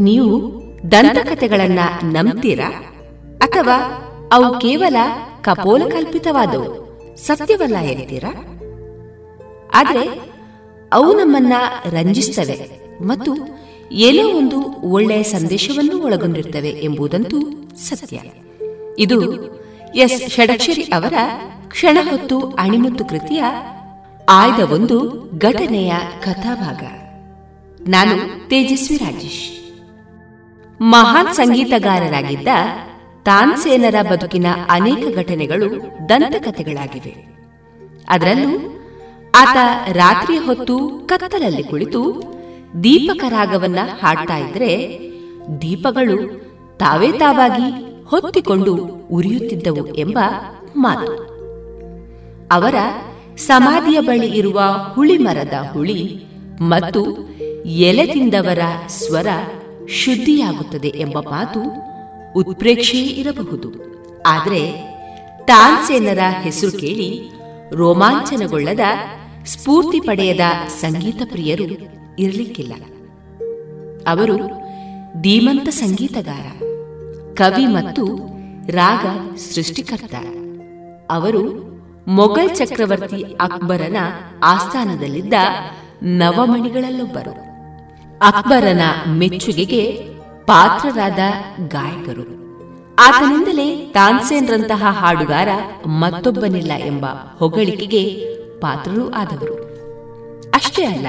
[0.00, 2.68] ನೀವು ದಂತಕಥೆಗಳನ್ನ ನಂಬ್ತೀರಾ?
[3.40, 3.76] ಅಥವಾ
[4.32, 4.96] ಅವು ಕೇವಲ
[5.40, 8.30] ಕಪೋಲ ಕಲ್ಪಿತವಾದವು ಸತ್ಯವಲ್ಲ ಹೇಳ್ತೀರಾ
[9.74, 10.20] ಆದರೆ
[10.92, 11.52] ಅವು ನಮ್ಮನ್ನ
[11.90, 12.70] ರಂಜಿಸ್ತವೆ
[13.00, 13.32] ಮತ್ತು
[13.92, 14.60] ಏನೋ ಒಂದು
[14.92, 17.40] ಒಳ್ಳೆಯ ಸಂದೇಶವನ್ನು ಒಳಗೊಂಡಿರ್ತವೆ ಎಂಬುದಂತೂ
[17.76, 18.20] ಸತ್ಯ.
[18.98, 19.44] ಇದು
[19.94, 20.28] ಎಸ್.
[20.28, 21.14] ಷಡಕ್ಷರಿ ಅವರ
[21.68, 23.44] ಕ್ಷಣ ಹೊತ್ತು ಅಣಿಮುತ್ತು ಕೃತಿಯ
[24.28, 26.82] ಆಯ್ದ ಒಂದು ಘಟನೆಯ ಕಥಾಭಾಗ.
[27.88, 29.59] ನಾನು ತೇಜಸ್ವಿ ರಾಜೇಶ್.
[30.80, 32.48] ಮಹಾನ್ ಸಂಗೀತಗಾರರಾಗಿದ್ದ
[33.24, 35.76] ತಾನ್ಸೇನರ ಬದುಕಿನ ಅನೇಕ ಘಟನೆಗಳು
[36.08, 37.26] ದಂತಕಥೆಗಳಾಗಿವೆ.
[38.08, 38.80] ಅದರಲ್ಲೂ
[39.34, 39.56] ಆತ
[39.92, 42.22] ರಾತ್ರಿ ಹೊತ್ತು ಕತ್ತಲಲ್ಲಿ ಕುಳಿತು
[42.84, 44.98] ದೀಪಕ ರಾಗವನ್ನ ಹಾಡ್ತಾ ಇದ್ರೆ
[45.62, 48.74] ದೀಪಗಳು ತಾವೇ ತಾವಾಗಿ ಹೊತ್ತಿಕೊಂಡು
[49.10, 50.18] ಉರಿಯುತ್ತಿದ್ದವು ಎಂಬ
[50.76, 51.12] ಮಾತು.
[52.52, 52.74] ಅವರ
[53.36, 54.60] ಸಮಾಧಿಯ ಬಳಿ ಇರುವ
[54.94, 56.24] ಹುಳಿ ಮರದ ಹುಳಿ
[56.60, 57.18] ಮತ್ತು
[57.64, 58.58] ಎಲೆ ತಿಂದವರ
[58.88, 59.26] ಸ್ವರ
[59.90, 61.60] ಶುದ್ಧಿಯಾಗುತ್ತದೆ ಎಂಬ ಮಾತು
[62.32, 63.72] ಉತ್ಪ್ರೇಕ್ಷೆಯೇ ಇರಬಹುದು.
[64.26, 64.72] ಆದರೆ
[65.44, 67.30] ತಾನ್ಸೇನರ ಹೆಸರು ಕೇಳಿ
[67.72, 68.80] ರೋಮಾಂಚನಗೊಳ್ಳದ
[69.44, 71.64] ಸ್ಫೂರ್ತಿ ಪಡೆಯದ ಸಂಗೀತ ಪ್ರಿಯರು
[72.18, 72.72] ಇರಲಿಕ್ಕಿಲ್ಲ.
[74.06, 74.36] ಅವರು
[75.20, 76.58] ಧೀಮಂತ ಸಂಗೀತಗಾರ,
[77.34, 78.06] ಕವಿ ಮತ್ತು
[78.70, 80.14] ರಾಗ ಸೃಷ್ಟಿಕರ್ತ.
[81.10, 81.70] ಅವರು
[82.08, 83.96] ಮೊಘಲ್ ಚಕ್ರವರ್ತಿ ಅಕ್ಬರನ
[84.44, 85.34] ಆಸ್ಥಾನದಲ್ಲಿದ್ದ
[86.02, 87.49] ನವಮಣಿಗಳಲ್ಲೊಬ್ಬರು.
[88.20, 89.82] ಅಕ್ಬರನ ಮೆಚ್ಚುಗೆಗೆ
[90.46, 91.22] ಪಾತ್ರರಾದ
[91.68, 92.24] ಗಾಯಕರು.
[92.98, 95.48] ಆತನಿಂದಲೇ ತಾನ್ಸೇನ್ರಂತಹ ಹಾಡುಗಾರ
[95.86, 97.06] ಮತ್ತೊಬ್ಬನಿಲ್ಲ ಎಂಬ
[97.38, 98.02] ಹೊಗಳಿಕೆಗೆ
[98.60, 99.56] ಪಾತ್ರರೂ ಆದವರು.
[100.50, 101.06] ಅಷ್ಟೇ ಅಲ್ಲ,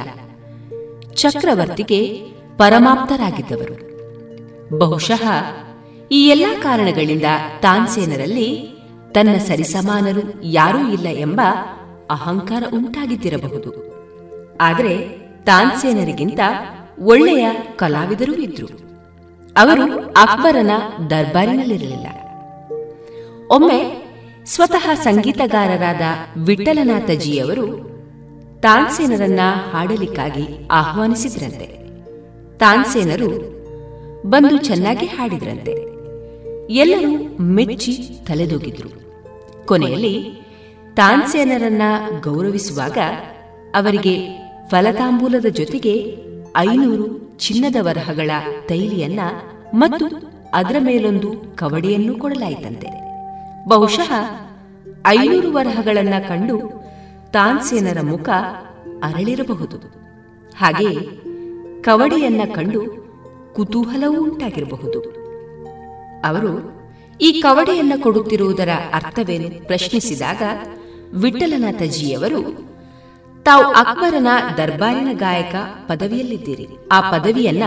[1.16, 2.00] ಚಕ್ರವರ್ತಿಗೆ
[2.58, 3.76] ಪರಮಾಪ್ತರಾಗಿದ್ದವರು.
[4.78, 5.26] ಬಹುಶಃ
[6.12, 7.30] ಈ ಎಲ್ಲ ಕಾರಣಗಳಿಂದ
[7.62, 8.50] ತಾನ್ಸೇನರಲ್ಲಿ
[9.14, 11.42] ತನ್ನ ಸರಿಸಮಾನರು ಯಾರೂ ಇಲ್ಲ ಎಂಬ
[12.10, 13.72] ಅಹಂಕಾರ ಉಂಟಾಗಿದ್ದಿರಬಹುದು.
[14.62, 14.96] ಆದರೆ
[15.46, 16.40] ತಾನ್ಸೇನರಿಗಿಂತ
[17.02, 18.68] ಒಳ್ಳೆಯ ಕಲಾವಿದರೂ ಇದ್ರು
[19.58, 20.72] ಅವರು ಅಕ್ಬರನ
[21.10, 22.08] ದರ್ಬಾರಿನಲ್ಲಿರಲಿಲ್ಲ.
[23.52, 24.08] ಒಮ್ಮೆ
[24.46, 26.02] ಸ್ವತಃ ಸಂಗೀತಗಾರರಾದ
[26.38, 27.92] ವಿಠಲನಾಥಜಿಯವರು
[28.62, 29.40] ತಾನ್ಸೇನರನ್ನ
[29.72, 31.66] ಹಾಡಲಿಕ್ಕಾಗಿ ಆಹ್ವಾನಿಸಿದ್ರಂತೆ.
[32.58, 33.62] ತಾನ್ಸೇನರು
[34.30, 35.72] ಬಂದು ಚೆನ್ನಾಗಿ ಹಾಡಿದ್ರಂತೆ.
[36.74, 37.94] ಎಲ್ಲರೂ ಮೆಚ್ಚಿ
[38.28, 38.90] ತಲೆದೂಗಿದ್ರು.
[39.66, 40.42] ಕೊನೆಯಲ್ಲಿ
[40.96, 41.82] ತಾನ್ಸೇನರನ್ನ
[42.22, 42.98] ಗೌರವಿಸುವಾಗ
[43.76, 44.28] ಅವರಿಗೆ
[44.68, 48.32] ಫಲತಾಂಬೂಲದ ಜೊತೆಗೆ ಐನೂರು ಚಿನ್ನದ ವರಹಗಳ
[48.66, 49.20] ತೈಲಿಯನ್ನ
[49.74, 50.06] ಮತ್ತು
[50.54, 52.88] ಅದರ ಮೇಲೊಂದು ಕವಡಿಯನ್ನು ಕೊಡಲಾಯಿತಂತೆ.
[53.68, 54.14] ಬಹುಶಃ
[55.08, 56.84] ಐನೂರು ವರಹಗಳನ್ನ ಕಂಡು
[57.32, 58.30] ತಾನ್ಸೇನರ ಮುಖ
[59.04, 59.78] ಅರಳಿರಬಹುದು.
[60.58, 61.00] ಹಾಗೆಯೇ
[61.82, 63.02] ಕವಡಿಯನ್ನ ಕಂಡು
[63.54, 65.00] ಕುತೂಹಲವೂ ಉಂಟಾಗಿರಬಹುದು.
[66.26, 66.82] ಅವರು
[67.22, 70.42] ಈ ಕವಡೆಯನ್ನ ಕೊಡುತ್ತಿರುವುದರ ಅರ್ಥವೇನು ಪ್ರಶ್ನಿಸಿದಾಗ
[71.14, 72.71] ವಿಠಲನಾಥಜಿಯವರು
[73.44, 74.28] ತಾವು ಅಕ್ಬರನ
[74.58, 75.56] ದರ್ಬಾರಿನ ಗಾಯಕ
[75.88, 76.68] ಪದವಿಯಲ್ಲಿದ್ದೀರಿ.
[76.92, 77.64] ಆ ಪದವಿಯನ್ನ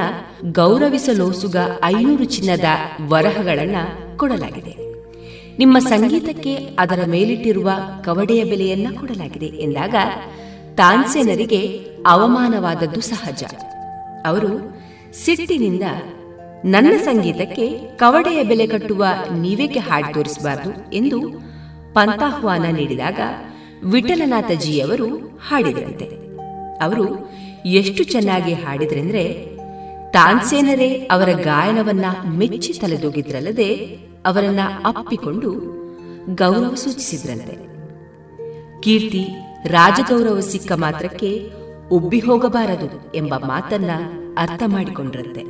[0.53, 2.65] ಗೌರವಿಸಲೋಸುಗ ಐನೂರು ಚಿನ್ನದ
[3.09, 3.77] ವರಹಗಳನ್ನ
[4.17, 4.75] ಕೊಡಲಾಗಿದೆ.
[5.59, 7.71] ನಿಮ್ಮ ಸಂಗೀತಕ್ಕೆ ಅದರ ಮೇಲಿಟ್ಟಿರುವ
[8.05, 9.95] ಕವಡೆಯ ಬೆಲೆಯನ್ನ ಕೊಡಲಾಗಿದೆ ಎಂದಾಗ
[10.75, 13.45] ತಾನ್ಸೇನರಿಗೆ ಅವಮಾನವಾದದ್ದು ಸಹಜ.
[14.27, 15.83] ಅವರು ಸಿಟ್ಟಿನಿಂದ
[16.65, 21.19] ನನ್ನ ಸಂಗೀತಕ್ಕೆ ಕವಡೆಯ ಬೆಲೆ ಕಟ್ಟುವ ನೀವೇಕೆ ಹಾಡು ತೋರಿಸಬಾರದು ಎಂದು
[21.95, 23.21] ಪಂತಾಹ್ವಾನ ನೀಡಿದಾಗ
[23.83, 25.17] ವಿಠಲನಾಥಜಿಯವರು
[25.49, 26.05] ಹಾಡಿದ್ರಂತೆ.
[26.83, 27.31] ಅವರು
[27.67, 29.55] ಎಷ್ಟು ಚೆನ್ನಾಗಿ ಹಾಡಿದ್ರೆಂದ್ರೆ,
[30.13, 33.75] ತಾನ್ಸೇನರೇ ಅವರ ಗಾಯನವನ್ನ ಮೆಚ್ಚಿ ತಲೆದೂಗಿದ್ರಲ್ಲದೆ
[34.27, 35.51] ಅವರನ್ನ ಅಪ್ಪಿಕೊಂಡು
[36.35, 37.75] ಗೌರವ ಸೂಚಿಸಿದ್ರಂತೆ.
[38.83, 39.29] ಕೀರ್ತಿ
[39.67, 41.51] ರಾಜಗೌರವ ಸಿಕ್ಕ ಮಾತ್ರಕ್ಕೆ
[41.91, 43.91] ಉಬ್ಬಿ ಹೋಗಬಾರದು ಎಂಬ ಮಾತನ್ನ
[44.39, 45.41] ಅರ್ಥ ಮಾಡಿಕೊಂಡ್ರಂತೆ.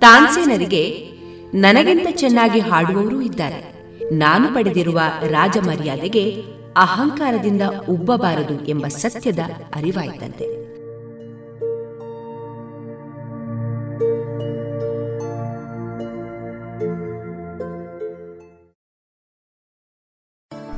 [0.00, 1.10] ತಾನ್ಸೇನರಿಗೆ
[1.54, 3.76] ನನಗಿಂತ ಚೆನ್ನಾಗಿ ಹಾಡುವವರೂ ಇದ್ದಾರೆ.
[4.10, 6.44] ನಾನು ಪಡೆದಿರುವ ರಾಜ ಮರ್ಯಾದೆಗೆ
[6.76, 9.38] ಅಹಂಕಾರದಿಂದ ಉಬ್ಬಬಾರದು ಎಂಬ ಸತ್ಯದ
[9.74, 10.65] ಅರಿವಾಯಿತಂತೆ.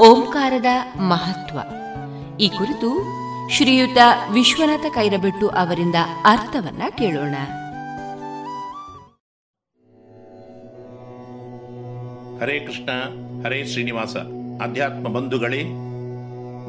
[0.00, 0.66] ಓಂಕಾರದ
[0.96, 1.58] ಮಹತ್ವ.
[2.36, 3.98] ಈ ಕುರಿತು ಶ್ರೀಯುತ
[4.32, 7.34] ವಿಶ್ವನಾಥ ಕೈರಬೆಟ್ಟು ಅವರಿಂದ ಅರ್ಥವನ್ನ ಕೇಳೋಣ.
[12.42, 12.90] ಹರೇ ಕೃಷ್ಣ,
[13.46, 14.16] ಹರೇ ಶ್ರೀನಿವಾಸ,
[14.62, 15.62] ಅಧ್ಯಾತ್ಮ ಬಂಧುಗಳೇ,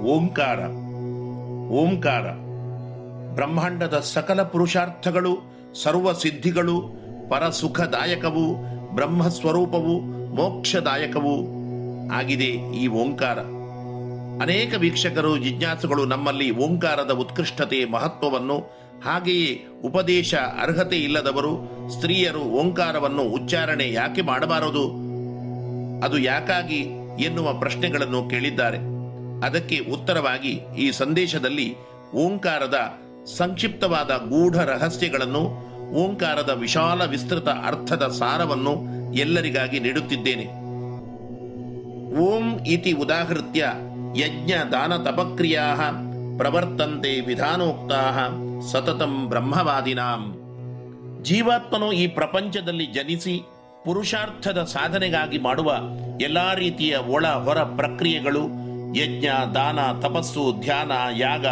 [0.02, 0.60] ಓಂಕಾರ
[1.70, 2.22] ಓಂಕಾರ.
[3.36, 5.38] ಬ್ರಹ್ಮಾಂಡದ ಸಕಲ ಪುರುಷಾರ್ಥಗಳು,
[5.84, 6.82] ಸರ್ವ ಸಿದ್ಧಿಗಳು,
[7.30, 8.56] ಪರಸುಖದಾಯಕವು,
[8.96, 10.02] ಬ್ರಹ್ಮಸ್ವರೂಪವು,
[10.36, 11.55] ಮೋಕ್ಷದಾಯಕವು
[12.14, 13.40] ಆಗಿದೆ ಈ ಓಂಕಾರ.
[14.42, 18.58] ಅನೇಕ ವೀಕ್ಷಕರು, ಜಿಜ್ಞಾಸುಗಳು ನಮ್ಮಲ್ಲಿ ಓಂಕಾರದ ಉತ್ಕೃಷ್ಟತೆ, ಮಹತ್ವವನ್ನು,
[19.06, 25.06] ಹಾಗೆಯೇ ಉಪದೇಶ, ಅರ್ಹತೆ ಇಲ್ಲದವರು, ಸ್ತ್ರೀಯರು ಓಂಕಾರವನ್ನು ಉಚ್ಚಾರಣೆ ಯಾಕೆ ಮಾಡಬಾರದು?
[26.06, 26.88] ಅದು ಯಾಕಾಗಿ
[27.20, 28.78] ಎನ್ನುವ ಪ್ರಶ್ನೆಗಳನ್ನು ಕೇಳಿದ್ದಾರೆ.
[29.46, 31.76] ಅದಕ್ಕೆ ಉತ್ತರವಾಗಿ ಈ ಸಂದೇಶದಲ್ಲಿ
[32.16, 32.98] ಓಂಕಾರದ
[33.38, 38.76] ಸಂಕ್ಷಿಪ್ತವಾದ ಗೂಢ ರಹಸ್ಯಗಳನ್ನು, ಓಂಕಾರದ ವಿಶಾಲ ವಿಸ್ತೃತ ಅರ್ಥದ ಸಾರವನ್ನು
[39.14, 40.65] ಎಲ್ಲರಿಗಾಗಿ ನೀಡುತ್ತಿದ್ದೇನೆ.
[42.18, 43.66] ಓಂ ಇತಿ ಉದಾಹೃತ್ಯ
[44.18, 45.76] ಯಜ್ಞ ದಾನ ತಪಕ್ರಿಯಾ
[46.38, 48.02] ಪ್ರವರ್ತಂತೆ ವಿಧಾನೋಕ್ತಾ
[48.72, 50.22] ಸತತಂ ಬ್ರಹ್ಮವಾದಿನಾಂ.
[51.24, 53.42] ಜೀವಾತ್ಮನು ಈ ಪ್ರಪಂಚದಲ್ಲಿ ಜನಿಸಿ
[53.86, 55.80] ಪುರುಷಾರ್ಥದ ಸಾಧನೆಗಾಗಿ ಮಾಡುವ
[56.22, 58.44] ಎಲ್ಲಾ ರೀತಿಯ ಒಳ ಹೊರ ಪ್ರಕ್ರಿಯೆಗಳು
[58.96, 61.48] ಯಜ್ಞ, ದಾನ, ತಪಸ್ಸು, ಧ್ಯಾನ, ಯಾಗ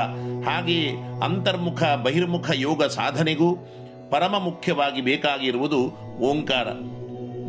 [0.45, 0.91] ಹಾಗೆಯೇ
[1.23, 3.55] ಅಂತರ್ಮುಖ, ಬಹಿರ್ಮುಖ ಯೋಗ ಸಾಧನೆಗೂ
[4.09, 5.79] ಪರಮ ಮುಖ್ಯವಾಗಿ ಬೇಕಾಗಿರುವುದು
[6.19, 6.67] ಓಂಕಾರ.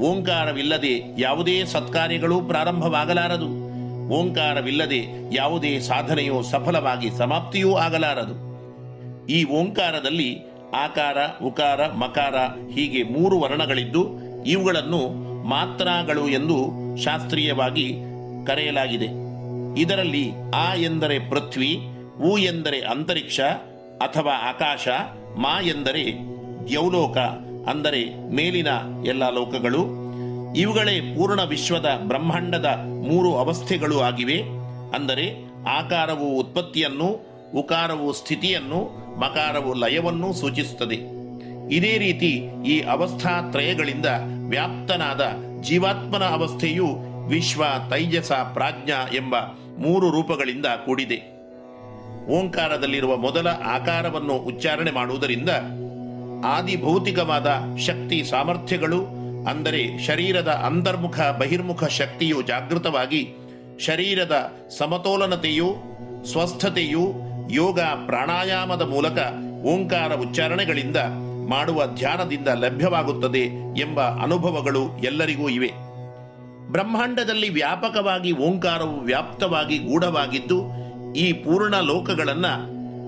[0.01, 3.65] ಓಂಕಾರವಿಲ್ಲದೆ ಯಾವುದೇ ಸತ್ಕಾರ್ಯಗಳು ಪ್ರಾರಂಭವಾಗಲಾರದು.
[4.09, 8.45] ಓಂಕಾರವಿಲ್ಲದೆ ಯಾವುದೇ ಸಾಧನೆಯು ಸಫಲವಾಗಿ ಸಮಾಪ್ತಿಯೂ ಆಗಲಾರದು.
[9.27, 10.41] ಈ ಓಂಕಾರದಲ್ಲಿ
[10.75, 12.35] ಆಕಾರ, ಉಕಾರ, ಮಕಾರ
[12.75, 14.09] ಹೀಗೆ ಮೂರು ವರ್ಣಗಳಿದ್ದು,
[14.47, 15.09] ಇವುಗಳನ್ನು
[15.45, 16.57] ಮಾತ್ರಗಳು ಎಂದು
[16.97, 17.95] ಶಾಸ್ತ್ರೀಯವಾಗಿ
[18.47, 19.07] ಕರೆಯಲಾಗಿದೆ.
[19.81, 21.81] ಇದರಲ್ಲಿ ಆ ಎಂದರೆ ಪೃಥ್ವಿ
[22.23, 23.41] ಉ ಎಂದರೆ ಅಂತರಿಕ್ಷ
[24.01, 24.89] ಅಥವಾ ಆಕಾಶ,
[25.37, 26.13] ಮಾ ಎಂದರೆ
[26.69, 27.17] ದ್ಯೌಲೋಕ
[27.69, 28.69] ಅಂದರೆ ಮೇಲಿನ
[29.07, 29.83] ಎಲ್ಲ ಲೋಕಗಳು,
[30.57, 32.65] ಇವುಗಳೇ ಪೂರ್ಣ ವಿಶ್ವದ ಬ್ರಹ್ಮಾಂಡದ
[33.07, 34.43] ಮೂರು ಅವಸ್ಥೆಗಳು ಆಗಿವೆ.
[34.95, 37.09] ಅಂದರೆ ಆಕಾರವು ಉತ್ಪತ್ತಿಯನ್ನು,
[37.55, 38.81] ಉಕಾರವು ಸ್ಥಿತಿಯನ್ನು,
[39.21, 41.15] ಮಕಾರವು ಲಯವನ್ನು ಸೂಚಿಸುತ್ತದೆ.
[41.75, 42.33] ಇದೇ ರೀತಿ
[42.67, 44.07] ಈ ಅವಸ್ಥಾತ್ರಯಗಳಿಂದ
[44.49, 45.21] ವ್ಯಾಪ್ತನಾದ
[45.61, 46.87] ಜೀವಾತ್ಮನ ಅವಸ್ಥೆಯು
[47.29, 49.37] ವಿಶ್ವ ತೈಜಸ ಪ್ರಾಜ್ಞಾ ಎಂಬ
[49.79, 51.35] ಮೂರು ರೂಪಗಳಿಂದ ಕೂಡಿದೆ.
[52.39, 55.49] ಓಂಕಾರದಲ್ಲಿರುವ ಮೊದಲ ಆಕಾರವನ್ನು ಉಚ್ಚಾರಣೆ ಮಾಡುವುದರಿಂದ
[56.45, 59.01] ಆದಿ ಭೌತಿಕವಾದ ಶಕ್ತಿ ಸಾಮರ್ಥ್ಯಗಳು,
[59.49, 63.23] ಅಂದರೆ ಶರೀರದ ಅಂತರ್ಮುಖ ಬಹಿರ್ಮುಖ ಶಕ್ತಿಯು ಜಾಗೃತವಾಗಿ
[63.81, 64.35] ಶರೀರದ
[64.79, 65.69] ಸಮತೋಲನತೆಯು,
[66.33, 67.05] ಸ್ವಸ್ಥತೆಯು
[67.51, 69.19] ಯೋಗ ಪ್ರಾಣಾಯಾಮದ ಮೂಲಕ
[69.65, 70.99] ಓಂಕಾರ ಉಚ್ಚಾರಣೆಗಳಿಂದ
[71.49, 73.43] ಮಾಡುವ ಧ್ಯಾನದಿಂದ ಲಭ್ಯವಾಗುತ್ತದೆ
[73.81, 75.71] ಎಂಬ ಅನುಭವಗಳು ಎಲ್ಲರಿಗೂ ಇವೆ.
[76.73, 80.59] ಬ್ರಹ್ಮಾಂಡದಲ್ಲಿ ವ್ಯಾಪಕವಾಗಿ ಓಂಕಾರವು ವ್ಯಾಪ್ತವಾಗಿ ಗೂಢವಾಗಿದ್ದು,
[81.15, 82.47] ಈ ಪೂರ್ಣ ಲೋಕಗಳನ್ನ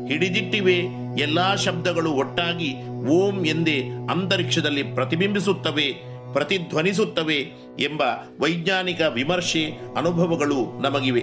[0.09, 0.85] ಹಿಡಿದಿಟ್ಟಿವೆ.
[1.19, 5.95] ಎಲ್ಲಾ ಶಬ್ದಗಳು ಒಟ್ಟಾಗಿ ಓಂ ಎಂದೇ ಅಂತರಿಕ್ಷದಲ್ಲಿ ಪ್ರತಿಬಿಂಬಿಸುತ್ತವೆ,
[6.33, 8.03] ಪ್ರತಿಧ್ವನಿಸುತ್ತವೆ ಎಂಬ
[8.41, 9.65] ವೈಜ್ಞಾನಿಕ ವಿಮರ್ಶೆ
[9.97, 11.21] ಅನುಭವಗಳು ನಮಗಿವೆ.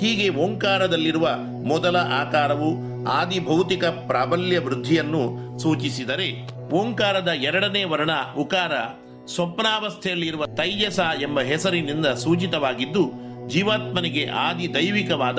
[0.00, 1.28] ಹೀಗೆ ಓಂಕಾರದಲ್ಲಿರುವ
[1.66, 8.72] ಮೊದಲ ಆಕಾರವು ಆದಿ ಭೌತಿಕ ಪ್ರಾಬಲ್ಯ ವೃದ್ಧಿಯನ್ನು ಸೂಚಿಸಿದರೆ, ಓಂಕಾರದ ಎರಡನೇ ವರ್ಣ ಉಕಾರ
[9.26, 15.38] ಸ್ವಪ್ನಾವಸ್ಥೆಯಲ್ಲಿರುವ ತೈಯಸ ಎಂಬ ಹೆಸರಿನಿಂದ ಸೂಚಿತವಾಗಿದ್ದು, ಜೀವಾತ್ಮನಿಗೆ ಆದಿ ದೈವಿಕವಾದ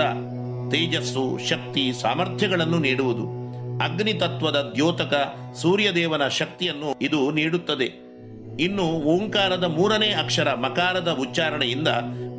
[0.72, 3.42] ತೇಜಸ್ಸು, ಶಕ್ತಿ, ಸಾಮರ್ಥ್ಯಗಳನ್ನು ನೀಡುವುದು.
[3.84, 8.12] ಅಗ್ನಿ ತತ್ವದ ದ್ಯೋತಕ ಸೂರ್ಯದೇವನ ಶಕ್ತಿಯನ್ನು ಇದು ನೀಡುತ್ತದೆ.
[8.60, 11.88] ಇನ್ನು ಓಂಕಾರದ ಮೂರನೇ ಅಕ್ಷರ ಮಕಾರದ ಉಚ್ಚಾರಣೆಯಿಂದ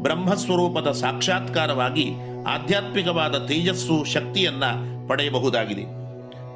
[0.02, 2.10] ಬ್ರಹ್ಮಸ್ವರೂಪದ ಸಾಕ್ಷಾತ್ಕಾರವಾಗಿ
[2.48, 4.64] ಆಧ್ಯಾತ್ಮಿಕವಾದ ತೇಜಸ್ಸು ಶಕ್ತಿಯನ್ನ
[5.08, 5.84] ಪಡೆಯಬಹುದಾಗಿದೆ.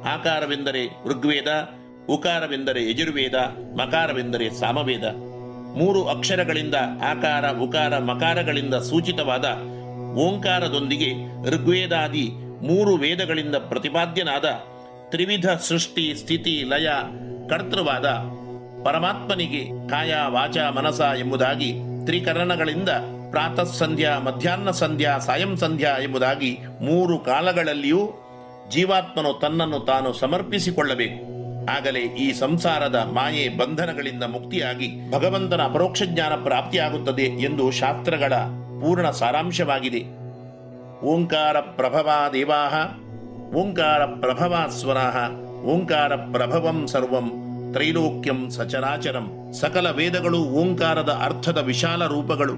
[0.09, 1.69] ಆಕಾರವೆಂದರೆ ಋಗ್ವೇದ,
[2.09, 3.35] ಉಕಾರವೆಂದರೆ ಯಜುರ್ವೇದ,
[3.77, 5.03] ಮಕಾರವೆಂದರೆ ಸಾಮವೇದ.
[5.77, 9.45] ಮೂರು ಅಕ್ಷರಗಳಿಂದ ಆಕಾರ, ಉಕಾರ, ಮಕಾರಗಳಿಂದ ಸೂಚಿತವಾದ
[10.17, 11.09] ಓಂಕಾರದೊಂದಿಗೆ
[11.51, 12.29] ಋಗ್ವೇದಾದಿ
[12.67, 14.45] ಮೂರು ವೇದಗಳಿಂದ ಪ್ರತಿಪಾದ್ಯನಾದ
[15.09, 16.89] ತ್ರಿವಿಧ ಸೃಷ್ಟಿ ಸ್ಥಿತಿ ಲಯ
[17.49, 18.07] ಕರ್ತೃವಾದ
[18.85, 21.73] ಪರಮಾತ್ಮನಿಗೆ ಕಾಯ ವಾಚ ಮನಸ ಎಂಬುದಾಗಿ
[22.05, 22.89] ತ್ರಿಕರಣಗಳಿಂದ
[23.31, 28.09] ಪ್ರಾತಃ ಸಂಧ್ಯಾ ಮಧ್ಯಾಹ್ನ ಸಂಧ್ಯಾ, ಸಾಯಂ ಸಂಧ್ಯಾ ಎಂಬುದಾಗಿ ಮೂರು ಕಾಲಗಳಲ್ಲಿಯೂ
[28.69, 31.19] ಜೀವಾತ್ಮನು ತನ್ನನ್ನು ತಾನು ಸಮರ್ಪಿಸಿಕೊಳ್ಳಬೇಕು.
[31.71, 38.33] ಆಗಲೇ ಈ ಸಂಸಾರದ ಮಾಯೆ ಬಂಧನಗಳಿಂದ ಮುಕ್ತಿಯಾಗಿ ಭಗವಂತನ ಅಪರೋಕ್ಷ ಜ್ಞಾನ ಪ್ರಾಪ್ತಿಯಾಗುತ್ತದೆ ಎಂದು ಶಾಸ್ತ್ರಗಳ
[38.81, 40.17] ಪೂರ್ಣ ಸಾರಾಂಶವಾಗಿದೆ.
[41.05, 42.73] ಓಂಕಾರ ಪ್ರಭವಾ ದೇವಾಹ,
[43.55, 45.31] ಓಂಕಾರ ಪ್ರಭವಾ ಸ್ವರಾಹ,
[45.63, 47.31] ಓಂಕಾರ ಪ್ರಭವಂ ಸರ್ವಂ
[47.73, 49.53] ತ್ರೈಲೋಕ್ಯಂ ಸಚರಾಚರಂ.
[49.53, 52.53] ಸಕಲ ವೇದಗಳು ಓಂಕಾರದ ಅರ್ಥದ ವಿಶಾಲ ರೂಪಗಳು.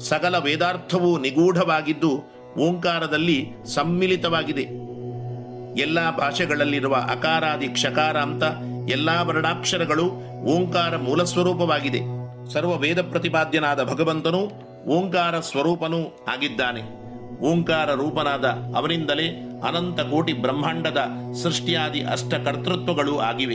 [0.00, 4.88] ಸಕಲ ವೇದಾರ್ಥವೂ ನಿಗೂಢವಾಗಿದ್ದು ಓಂಕಾರದಲ್ಲಿ ಸಮ್ಮಿಲಿತವಾಗಿದೆ.
[5.80, 8.42] ಎಲ್ಲ ಭಾಷೆಗಳಲ್ಲಿರುವ ಅಕಾರಾದಿ ಕ್ಷಕಾರ ಅಂತ
[8.90, 10.04] ಎಲ್ಲಾ ವರ್ಣಾಕ್ಷರಗಳು
[10.42, 12.00] ಓಂಕಾರ ಮೂಲ ಸ್ವರೂಪವಾಗಿದೆ
[12.52, 17.08] ಸರ್ವ ವೇದ ಪ್ರತಿಪಾದ್ಯನಾದ ಭಗವಂತನು ಓಂಕಾರ ಸ್ವರೂಪನೂ ಆಗಿದ್ದಾನೆ.
[17.40, 18.44] ಓಂಕಾರ ರೂಪನಾದ
[18.76, 19.28] ಅವನಿಂದಲೇ
[19.68, 21.06] ಅನಂತ ಕೋಟಿ ಬ್ರಹ್ಮಾಂಡದ
[21.42, 23.54] ಸೃಷ್ಟಿಯಾದಿ ಅಷ್ಟ ಕರ್ತೃತ್ವಗಳು ಆಗಿವೆ.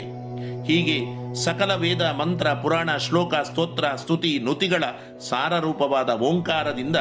[0.63, 4.83] ಹೀಗೆ ಸಕಲ ವೇದ, ಮಂತ್ರ, ಪುರಾಣ, ಶ್ಲೋಕ, ಸ್ತೋತ್ರ, ಸ್ತುತಿ, ನುತಿಗಳ
[5.19, 6.95] ಸಾರರೂಪವಾದ ಓಂಕಾರದಿಂದ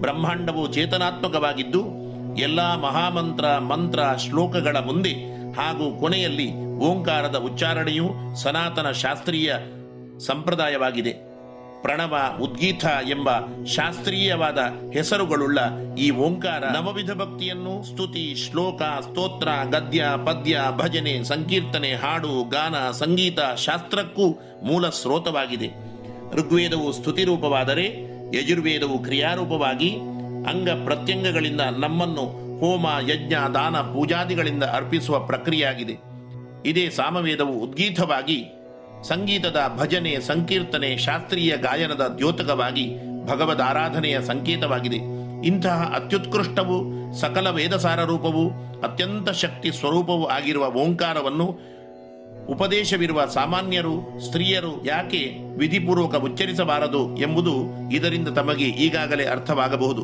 [0.00, 1.84] ಬ್ರಹ್ಮಾಂಡವು ಚೇತನಾತ್ಮಕವಾಗಿದ್ದು,
[2.36, 5.12] ಎಲ್ಲಾ ಮಹಾಮಂತ್ರ, ಮಂತ್ರ, ಶ್ಲೋಕಗಳ ಮುಂದೆ
[5.52, 9.54] ಹಾಗೂ ಕೊನೆಯಲ್ಲಿ ಓಂಕಾರದ ಉಚ್ಚಾರಣೆಯು ಸನಾತನ ಶಾಸ್ತ್ರೀಯ
[10.18, 11.33] ಸಂಪ್ರದಾಯವಾಗಿದೆ.
[11.84, 13.30] ಪ್ರಣವ ಉದ್ಗೀತ ಎಂಬ
[13.64, 14.58] ಶಾಸ್ತ್ರೀಯವಾದ
[14.92, 15.58] ಹೆಸರುಗಳುಳ್ಳ
[15.98, 24.26] ಈ ಓಂಕಾರ ನವವಿಧ ಭಕ್ತಿಯನ್ನು ಸ್ತುತಿ, ಶ್ಲೋಕ, ಸ್ತೋತ್ರ, ಗದ್ಯ, ಪದ್ಯ, ಭಜನೆ, ಸಂಕೀರ್ತನೆ, ಹಾಡು, ಗಾನ, ಸಂಗೀತ ಶಾಸ್ತ್ರಕ್ಕೂ
[24.62, 25.68] ಮೂಲ ಸ್ರೋತವಾಗಿದೆ.
[26.32, 27.84] ಋಗ್ವೇದವು ಸ್ತುತಿ ರೂಪವಾದರೆ
[28.36, 29.90] ಯಜುರ್ವೇದವು ಕ್ರಿಯಾರೂಪವಾಗಿ
[30.50, 32.24] ಅಂಗ ಪ್ರತ್ಯಂಗಗಳಿಂದ ನಮ್ಮನ್ನು
[32.58, 35.96] ಹೋಮ, ಯಜ್ಞ, ದಾನ, ಪೂಜಾದಿಗಳಿಂದ ಅರ್ಪಿಸುವ ಪ್ರಕ್ರಿಯೆಯಾಗಿದೆ.
[36.66, 38.44] ಇದೇ ಸಾಮವೇದವು ಉದ್ಗೀತವಾಗಿ
[39.08, 42.96] ಸಂಗೀತದ ಭಜನೆ ಸಂಕೀರ್ತನೆ ಶಾಸ್ತ್ರೀಯ ಗಾಯನದ ದ್ಯೋತಕವಾಗಿ
[43.26, 44.96] ಭಗವದ್ ಆರಾಧನೆಯ ಸಂಕೇತವಾಗಿದೆ.
[45.46, 46.76] ಇಂತಹ ಅತ್ಯುತ್ಕೃಷ್ಟವು
[47.20, 48.48] ಸಕಲ ವೇದಸಾರ ರೂಪವು
[48.80, 51.74] ಅತ್ಯಂತ ಶಕ್ತಿ ಸ್ವರೂಪವೂ ಆಗಿರುವ ಓಂಕಾರವನ್ನು
[52.48, 57.54] ಉಪದೇಶವಿರುವ ಸಾಮಾನ್ಯರು, ಸ್ತ್ರೀಯರು ಯಾಕೆ ವಿಧಿಪೂರ್ವಕ ಉಚ್ಚರಿಸಬಾರದು ಎಂಬುದು
[57.92, 60.02] ಇದರಿಂದ ತಮಗೆ ಈಗಾಗಲೇ ಅರ್ಥವಾಗಬಹುದು.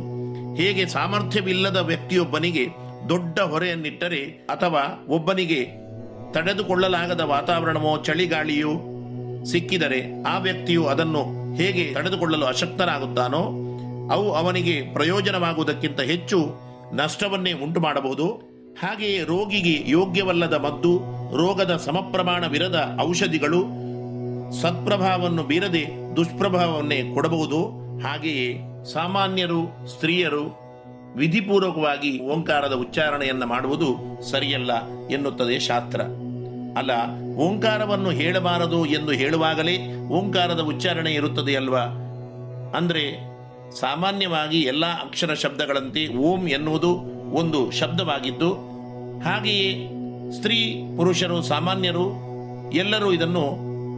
[0.55, 2.67] ಹೇಗೆ ಸಾಮರ್ಥ್ಯವಿಲ್ಲದ ವ್ಯಕ್ತಿಯೊಬ್ಬನಿಗೆ
[3.09, 5.81] ದೊಡ್ಡ ಹೊರೆಯನ್ನಿಟ್ಟರೆ ಅಥವಾ ಒಬ್ಬನಿಗೆ
[6.33, 8.71] ತಡೆದುಕೊಳ್ಳಲಾಗದ ವಾತಾವರಣವೋ, ಚಳಿಗಾಳಿಯೋ
[9.45, 13.43] ಸಿಕ್ಕಿದರೆ ಆ ವ್ಯಕ್ತಿಯು ಅದನ್ನು ಹೇಗೆ ತಡೆದುಕೊಳ್ಳಲು ಅಶಕ್ತನಾಗುತ್ತಾನೋ,
[14.14, 18.26] ಅವು ಅವನಿಗೆ ಪ್ರಯೋಜನವಾಗುವುದಕ್ಕಿಂತ ಹೆಚ್ಚು ನಷ್ಟವನ್ನೇ ಉಂಟು ಮಾಡಬಹುದು
[18.82, 20.99] ಹಾಗೆಯೇ ರೋಗಿಗೆ ಯೋಗ್ಯವಲ್ಲದ ಮದ್ದು,
[21.36, 23.61] ರೋಗದ ಸಮಪ್ರಮಾಣವಿರದ ಔಷಧಿಗಳು
[24.61, 27.64] ಸತ್ಪ್ರಭಾವವನ್ನು ಬೀರದೆ ದುಷ್ಪ್ರಭಾವವನ್ನೇ ಕೊಡಬಹುದು.
[28.07, 28.61] ಹಾಗೆಯೇ
[28.93, 30.70] ಸಾಮಾನ್ಯರು, ಸ್ತ್ರೀಯರು
[31.16, 34.70] ವಿಧಿಪೂರ್ವಕವಾಗಿ ಓಂಕಾರದ ಉಚ್ಚಾರಣೆಯನ್ನ ಮಾಡುವುದು ಸರಿಯಲ್ಲ
[35.09, 36.01] ಎನ್ನುತ್ತದೆ ಶಾಸ್ತ್ರ.
[36.77, 36.93] ಅಲ್ಲ,
[37.37, 39.75] ಓಂಕಾರವನ್ನು ಹೇಳಬಾರದು ಎಂದು ಹೇಳುವಾಗಲೇ
[40.09, 41.83] ಓಂಕಾರದ ಉಚ್ಚಾರಣೆ ಇರುತ್ತದೆ ಅಲ್ವಾ?
[42.77, 43.31] ಅಂದರೆ,
[43.81, 46.95] ಸಾಮಾನ್ಯವಾಗಿ ಎಲ್ಲ ಅಕ್ಷರ ಶಬ್ದಗಳಂತೆ ಓಂ ಎನ್ನುವುದು
[47.35, 48.55] ಒಂದು ಶಬ್ದವಾಗಿದ್ದು,
[49.21, 49.89] ಹಾಗೆಯೇ
[50.31, 52.07] ಸ್ತ್ರೀ ಪುರುಷರು ಸಾಮಾನ್ಯರು
[52.71, 53.45] ಎಲ್ಲರೂ ಇದನ್ನು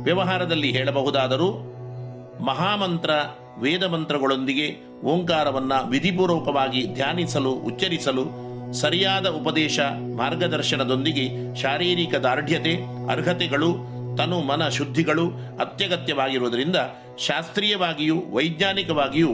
[0.02, 1.48] ವ್ಯವಹಾರದಲ್ಲಿ ಹೇಳಬಹುದಾದರೂ
[2.44, 3.10] ಮಹಾಮಂತ್ರ
[3.58, 4.68] ವೇದ ಮಂತ್ರಗಳೊಂದಿಗೆ
[5.04, 8.24] ಓಂಕಾರವನ್ನು ವಿಧಿಪೂರ್ವಕವಾಗಿ ಧ್ಯಾನಿಸಲು, ಉಚ್ಚರಿಸಲು
[8.72, 9.80] ಸರಿಯಾದ ಉಪದೇಶ,
[10.16, 12.76] ಮಾರ್ಗದರ್ಶನದೊಂದಿಗೆ ಶಾರೀರಿಕ ದಾರ್ಢ್ಯತೆ,
[13.10, 13.72] ಅರ್ಹತೆಗಳು,
[14.16, 15.28] ತನು ಮನ ಶುದ್ಧಿಗಳು
[15.60, 16.76] ಅತ್ಯಗತ್ಯವಾಗಿರುವುದರಿಂದ
[17.18, 19.30] ಶಾಸ್ತ್ರೀಯವಾಗಿಯೂ ವೈಜ್ಞಾನಿಕವಾಗಿಯೂ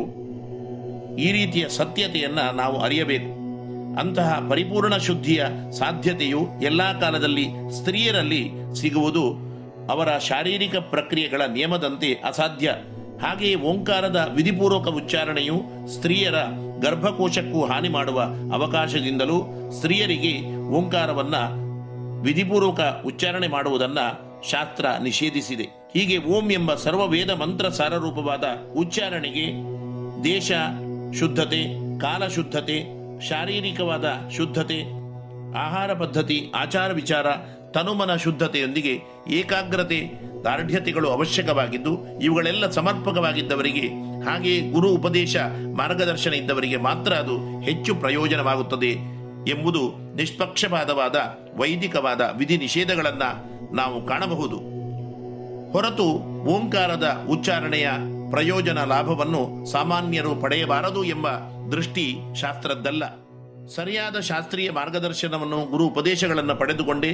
[1.17, 3.39] ಈ ರೀತಿಯ ಸತ್ಯತೆಯನ್ನು ನಾವು ಅರಿಯಬೇಕು.
[4.01, 5.45] ಅಂತಹ ಪರಿಪೂರ್ಣ ಶುದ್ಧಿಯ
[5.79, 7.47] ಸಾಧ್ಯತೆಯು ಎಲ್ಲ ಕಾಲದಲ್ಲಿ
[7.79, 9.49] ಸ್ತ್ರೀಯರಲ್ಲಿ ಸಿಗುವುದು
[9.91, 12.75] ಅವರ ಶಾರೀರಿಕ ಪ್ರಕ್ರಿಯೆಗಳ ನಿಯಮದಂತೆ ಅಸಾಧ್ಯ.
[13.23, 16.35] ಹಾಗೆಯೇ ಓಂಕಾರದ ವಿಧಿಪೂರ್ವಕ ಉಚ್ಚಾರಣೆಯು ಸ್ತ್ರೀಯರ
[16.81, 18.23] ಗರ್ಭಕೋಶಕ್ಕೂ ಹಾನಿ ಮಾಡುವ
[18.55, 21.35] ಅವಕಾಶದಿಂದಲೂ ಸ್ತ್ರೀಯರಿಗೆ ಓಂಕಾರವನ್ನ
[22.23, 23.99] ವಿಧಿಪೂರ್ವಕ ಉಚ್ಚಾರಣೆ ಮಾಡುವುದನ್ನ
[24.51, 25.63] ಶಾಸ್ತ್ರ ನಿಷೇಧಿಸಿದೆ.
[25.63, 28.45] ಹೀಗೆ ಓಂ ಎಂಬ ಸರ್ವ ವೇದ ಮಂತ್ರ ಸಾರರೂಪವಾದ
[28.77, 29.47] ಉಚ್ಚಾರಣೆಗೆ
[30.25, 30.53] ದೇಶ
[31.19, 31.65] ಶುದ್ಧತೆ,
[31.99, 32.99] ಕಾಲ ಶುದ್ಧತೆ,
[33.29, 34.05] ಶಾರೀರಿಕವಾದ
[34.37, 34.83] ಶುದ್ಧತೆ,
[35.59, 37.27] ಆಹಾರ ಪದ್ಧತಿ, ಆಚಾರ ವಿಚಾರ,
[37.71, 39.01] ತನುಮನ ಶುದ್ಧತೆಯೊಂದಿಗೆ
[39.31, 40.11] ಏಕಾಗ್ರತೆ,
[40.45, 45.37] ದಾರ್ಢ್ಯತೆಗಳು ಅವಶ್ಯಕವಾಗಿದ್ದು ಇವುಗಳೆಲ್ಲ ಸಮರ್ಪಕವಾಗಿದ್ದವರಿಗೆ ಹಾಗೆಯೇ ಗುರು ಉಪದೇಶ,
[45.77, 48.91] ಮಾರ್ಗದರ್ಶನ ಇದ್ದವರಿಗೆ ಮಾತ್ರ ಅದು ಹೆಚ್ಚು ಪ್ರಯೋಜನವಾಗುತ್ತದೆ
[49.49, 51.17] ಎಂಬುದು ನಿಷ್ಪಕ್ಷಪಾತವಾದ,
[51.57, 53.23] ವೈದಿಕವಾದ ವಿಧಿ ನಿಷೇಧಗಳನ್ನ
[53.73, 54.57] ನಾವು ಕಾಣಬಹುದು.
[55.73, 56.05] ಹೊರತು
[56.45, 57.91] ಓಂಕಾರದ ಉಚ್ಚಾರಣೆಯ
[58.31, 61.29] ಪ್ರಯೋಜನ ಲಾಭವನ್ನು ಸಾಮಾನ್ಯರು ಪಡೆಯಬಾರದು ಎಂಬ
[61.73, 63.05] ದೃಷ್ಟಿ ಶಾಸ್ತ್ರದ್ದಲ್ಲ.
[63.75, 67.13] ಸರಿಯಾದ ಶಾಸ್ತ್ರೀಯ ಮಾರ್ಗದರ್ಶನವನ್ನು ಗುರು ಉಪದೇಶಗಳನ್ನು ಪಡೆದುಕೊಂಡೇ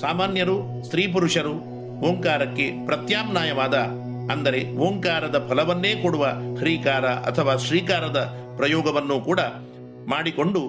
[0.00, 1.52] ಸಾಮಾನ್ಯರು, ಸ್ತ್ರೀ ಪುರುಷರು
[2.00, 3.74] ಓಂಕಾರಕ್ಕೆ ಪ್ರತ್ಯಾಮ್ನಾಯವಾದ
[4.30, 6.24] ಅಂದರೆ ಓಂಕಾರದ ಫಲವನ್ನೇ ಕೊಡುವ
[6.58, 8.20] ಹ್ರೀಕಾರ ಅಥವಾ ಶ್ರೀಕಾರದ
[8.56, 9.40] ಪ್ರಯೋಗವನ್ನು ಕೂಡ
[10.08, 10.62] ಮಾಡಿಕೊಂಡು,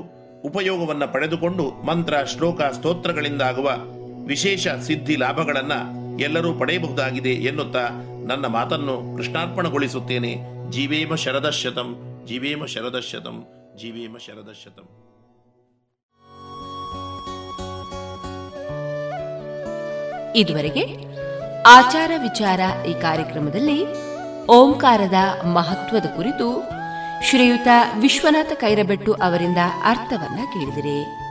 [0.43, 3.69] ಉಪಯೋಗವನ್ನ ಪಡೆದುಕೊಂಡು ಮಂತ್ರ, ಶ್ಲೋಕ, ಸ್ತೋತ್ರಗಳಿಂದಾಗುವ
[4.27, 5.73] ವಿಶೇಷ ಸಿದ್ಧಿ ಲಾಭಗಳನ್ನ
[6.19, 7.83] ಎಲ್ಲರೂ ಪಡೆಯಬಹುದಾಗಿದೆ ಎನ್ನುತ್ತಾ
[8.27, 10.31] ನನ್ನ ಮಾತನ್ನು ಕೃಷ್ಣಾರ್ಪಣಗೊಳಿಸುತ್ತೇನೆ.
[10.71, 11.89] ಜೀವೇಮ ಶರದಶತಂ
[12.27, 13.37] ಜೀವೇಮ ಶರದಶತಂ
[13.77, 14.87] ಜೀವೇಮ ಶರದಶತಂ
[20.35, 20.83] ಇದುವರೆಗೆ
[21.65, 23.85] ಆಚಾರ ವಿಚಾರ ಈ ಕಾರ್ಯಕ್ರಮದಲ್ಲಿ
[24.47, 25.13] ಓಂಕಾರದ
[25.45, 26.47] ಮಹತ್ವದ ಕುರಿತು
[27.29, 27.67] ಶ್ರೀಯುತ
[27.99, 31.26] ವಿಶ್ವನಾಥ ಕೈರಬೆಟ್ಟು ಅವರಿಂದ ಅರ್ಥವನ್ನ ಕೇಳಿದಿರಿ.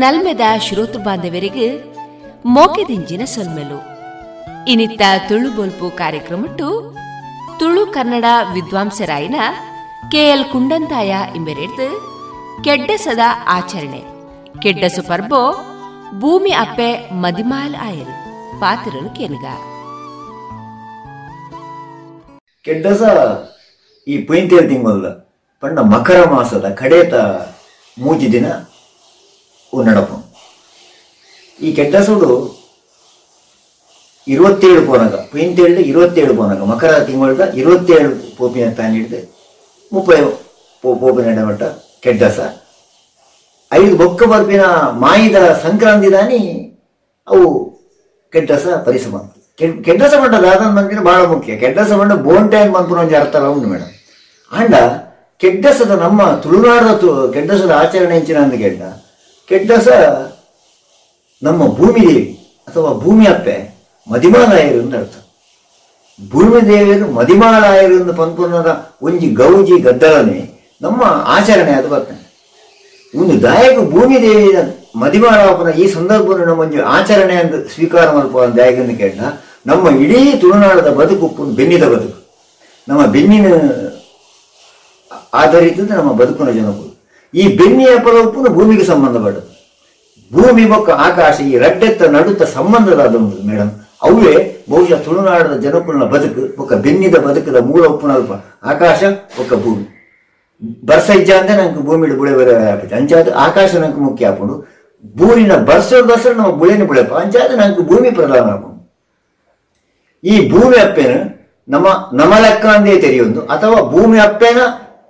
[0.00, 1.66] ನಲ್ಮೆದ ಶ್ರೋತೃ ಬಾಂಧವರಿಗೆ
[2.46, 3.78] ಮೋಕೆದಿಂಜಿನ ಸೊಲ್ಮೆಲು.
[4.68, 6.68] ಇನಿತ್ತ ತುಳು ಬೊಲ್ಪು ಕಾರ್ಯಕ್ರಮಟ್ಟು
[7.58, 9.38] ತುಳು ಕನ್ನಡ ವಿದ್ವಾಂಸರಾಯಿನ
[10.10, 11.88] ಕೆಎಲ್ ಕುಂಡಂತಾಯ ಇಂಬೆರೆಡ್ದು
[12.64, 14.02] ಕೆಡ್ಡಸದ ಆಚರಣೆ.
[14.60, 15.42] ಕೆಡ್ಡಸು ಪರ್ಬೋ
[16.18, 16.90] ಭೂಮಿ ಅಪ್ಪೆ
[17.24, 18.14] ಮದಿಮಾಲ್ ಆಯಲ್.
[18.60, 19.46] ಪಾತ್ರನು ಕೆನಗ.
[22.64, 23.02] ಕೆಡ್ಡಸ
[24.08, 25.06] ಈ ಪೈಂತಿಯ ತಿಂಗಳ
[25.62, 27.14] ಪಂಡ ಮಕರ ಮಾಸದ ಕಡೇತ
[27.98, 28.46] ಮೂಜಿ ದಿನ
[29.72, 30.16] ఉండడము
[31.58, 32.30] ಈ ಕೆಟ್ಟ ಸುಡು
[34.26, 38.08] இருபத்தேழு போனாங்க பெயின்தேழு இருபத்தேழு போனாங்க ಮಕರ திங்கள இருபத்தேழு
[38.38, 39.18] போப்பினை தாண்டிட்டு
[39.92, 40.26] முப்பது
[40.84, 41.64] போப்பு நடமட்ட
[42.04, 42.54] கெட்ட சார்
[43.72, 44.62] ಐದು ಬೊಕ್ಕ ಬರ್ಪಿನ
[45.02, 46.38] ಮಾಯಿದ ಸಂಕ್ರಾಂತಿ ದಾನಿ
[47.28, 47.44] ಅವು
[48.32, 49.14] ಕೆಡ್ಡಸ ಪರಿಸಮ.
[49.86, 51.52] ಕೆಡ್ಡಸ ಮಂಡ ದಾದನ್ ಮಂದಿನ ಬಹಳ ಮುಖ್ಯ.
[51.62, 53.92] ಕೆಡ್ಡಸ ಮಂಡ ಬೋನ್ ಟೈಮ್ ಮಂಪುರ ಒಂಜಿ ಅರ್ಥ ಉಂಡು ಮೇಡಮ್
[54.52, 54.74] ಆಂಡ
[55.40, 57.02] ಕೆಡ್ಡಸದ ನಮ್ಮ ತುಳುನಾಡದ
[57.34, 58.82] ಕೆಡ್ಡಸದ ಆಚರಣೆ ಹೆಂಚಿನ ಅಂದ ಕೆಡ್ಡ
[59.50, 59.88] ಕೆಡ್ಡಸ
[61.42, 62.24] ನಮ್ಮ ಭೂಮಿ ದೇವಿ
[62.68, 63.56] ಅಥವಾ ಭೂಮಿ ಅಪ್ಪೆ
[64.10, 65.14] ಮದಿಮಾಲಾಯರು ಅಂತ ಅರ್ಥ.
[66.30, 70.40] ಭೂಮಿ ದೇವಿಯರು ಮದಿಮಾಲಾಯರು ಎಂದು ಪಂಪುನದ ಒಂಜಿ ಗೌಜಿ ಗದ್ದಲನೆ
[70.82, 72.24] ನಮ್ಮ ಆಚರಣೆ ಅದು ಬರ್ತದೆ.
[73.20, 74.58] ಒಂದು ದಾಯಕ ಭೂಮಿ ದೇವಿಯ
[74.96, 79.20] ಮದಿಮಾಲಾಪನ ಈ ಸಂದರ್ಭದಲ್ಲಿ ನಮ್ಮ ಒಂದು ಆಚರಣೆ ಅಂತ ಸ್ವೀಕಾರ ಮಲ್ಪ ದಾಯಕನ್ನು ಕೇಳ
[79.66, 82.18] ನಮ್ಮ ಇಡೀ ತುಳುನಾಡದ ಬದುಕು ಬೆನ್ನಿದ ಬದುಕು.
[82.88, 83.46] ನಮ್ಮ ಬೆನ್ನಿನ
[85.34, 86.89] ಆಧರಿತ ನಮ್ಮ ಬದುಕಿನ ಜನಗಳು.
[87.34, 89.52] ಈ ಬೆನ್ನಿಯ ಪದವು ಭೂಮಿಗೆ ಸಂಬಂಧಪಟ್ಟದ್ದು.
[90.30, 93.70] ಭೂಮಿ ಬೊಕ್ಕ ಆಕಾಶ, ಈ ರಡ್ಡೆತ್ತ ನಡುತ್ತ ಸಂಬಂಧದ ಅದೊಂದು ಮೇಡಮ್
[94.08, 94.34] ಅವೇ
[94.70, 98.32] ಬಹುಶಃ ತುಳುನಾಡದ ಜನಕುಲ ಬದುಕು ಒಕ್ಕ ಬೆನ್ನಿದ ಬದುಕದ ಮೂಲ ಉಪ್ಪುನಲ್ಪ
[98.72, 99.00] ಆಕಾಶ
[99.40, 99.84] ಒಕ್ಕ ಭೂಮಿ.
[100.88, 102.50] ಬರ್ಸ ಇಜ್ಜ ಅಂದ್ರೆ ನಂಗೆ ಭೂಮಿ ಬುಳೆ ಬರ
[102.98, 104.54] ಅಂಚಾದ ಆಕಾಶ ನಂಗೆ ಮುಖ್ಯ ಆಪುಂಡು.
[105.18, 107.12] ಭೂಮಿನ ಬರ್ಸೋದು ಬರ್ಸೋದು ನಮ್ಮ ಬುಳೆನ ಬುಳೆಪ.
[107.22, 108.78] ಅಂಚಾದ ನಂಗೆ ಭೂಮಿ ಪ್ರಧಾನ ಆಪುಂಡು.
[110.24, 111.14] ಈ ಭೂಮಿ ಅಪ್ಪೆನ
[111.68, 111.86] ನಮ್ಮ
[112.20, 113.40] ನಮ ಲೆಕ್ಕ ಅಂದೇ ತೆರೆಯೊಂದು.
[113.54, 114.60] ಅಥವಾ ಭೂಮಿ ಅಪ್ಪೆನ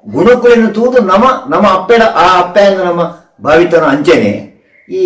[0.07, 3.03] ಗುಣಕುಲಿನ ತೂದು ನಮ ನಮ್ಮ ಅಪ್ಪೆಡ, ಆ ಅಪ್ಪೆ ಎಂದು ನಮ್ಮ
[3.47, 4.33] ಭಾವಿತನ ಅಂಚನೆ.
[4.89, 5.03] ಈ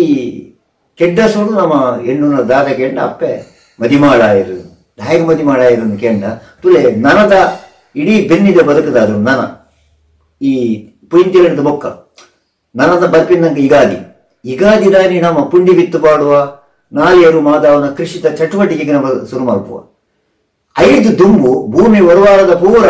[0.99, 1.75] ಕೆಡ್ಡ ಸೋಡು ನಮ್ಮ
[2.05, 3.31] ಹೆಣ್ಣುನ ದಾದ ಕೆಂಡ, ಅಪ್ಪೆ
[3.79, 4.57] ಮದಿಮಾಳಾಯರು
[4.99, 6.25] ದಾಯಕ ಮದಿಮಾಳಾಯರು ಕೆಂಡ.
[6.61, 7.35] ತುಲೆ ನನದ
[7.95, 9.41] ಇಡೀ ಬೆನ್ನಿದೆ ಬದುಕದ ಅದು ನನ
[10.41, 10.53] ಈ
[11.11, 11.85] ಪುಂತಿಲಿಂದ ಬೊಕ್ಕ.
[12.75, 13.99] ನನದ ಬರ್ಪಿನಂಗೆ ಯುಗಾದಿ
[14.45, 16.33] ಯುಗಾದಿ ದಾನಿ ನಮ್ಮ ಪುಂಡಿ ಬಿತ್ತು ಪಾಡುವ
[16.91, 19.77] ನಾಲಿಯರು ಮಾದವನ ಕೃಷಿತ ಚಟುವಟಿಕೆಗೆ ನಮ್ಮ ಶುರು ಮಾಡುವ
[20.75, 22.85] ಐದು ದುಂಬು ಭೂಮಿ ಒರವಾರದ ಪೂರ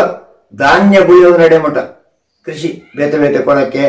[0.54, 1.76] ಧಾನ್ಯ ಬುಳಿಯುವ ನಡೆಮಠ.
[2.46, 3.86] ಕೃಷಿ ಬೇತೆ ಬೇತ ಕೊಡಕ್ಕೆ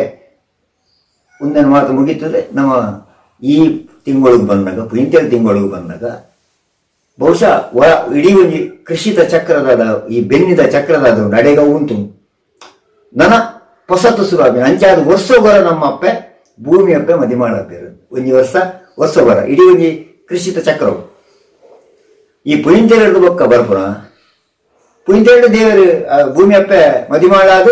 [1.41, 2.41] ಮುಂದಿನ ಮಾತು ಮುಗೀತದೆ.
[2.58, 2.74] ನಮ್ಮ
[3.43, 3.58] ಈ
[4.05, 6.05] ತಿಂಗಳಿಗೆ ಬಂದಾಗ ಪುಂತಿಯಲ್ ತಿಂಗಳಿಗೆ ಬಂದಾಗ
[7.20, 7.89] ಬಹುಶಃ ಒಳ
[8.20, 9.84] ಇಡೀ ಒಂದು ಕೃಷಿತ ಚಕ್ರದ
[10.16, 11.97] ಈ ಬೆನ್ನಿದ ಚಕ್ರದ ಅದು ನಡೆಗ ಉಂಟು.
[13.16, 13.34] ನನ
[13.89, 16.12] ಹೊಸತು ಸುಗಾಮಿ ಅಂಚಾದ ವರ್ಷಗೊರ ನಮ್ಮ ಅಪ್ಪೆ
[16.60, 17.78] ಭೂಮಿ ಅಪ್ಪೆ ಮದಿ ಅಪ್ಪೆ
[18.16, 18.55] ಒಂಜಿ ವರ್ಷ,
[19.01, 19.89] ವರ್ಷಗೊರ, ಇಡೀ ಒಂಜಿ
[20.30, 20.99] ಕೃಷಿತ ಚಕ್ರವು.
[22.45, 23.80] ಈ ಪುಯಿಂತೆರಡು ಬೊಕ್ಕ ಬರ್ಪುನ.
[25.08, 25.88] ಪುಯಿಂತೆರಡು ದೇವರು
[26.36, 26.82] ಭೂಮಿ ಅಪ್ಪೆ
[27.12, 27.68] ಮದಿಮಾಳಾದ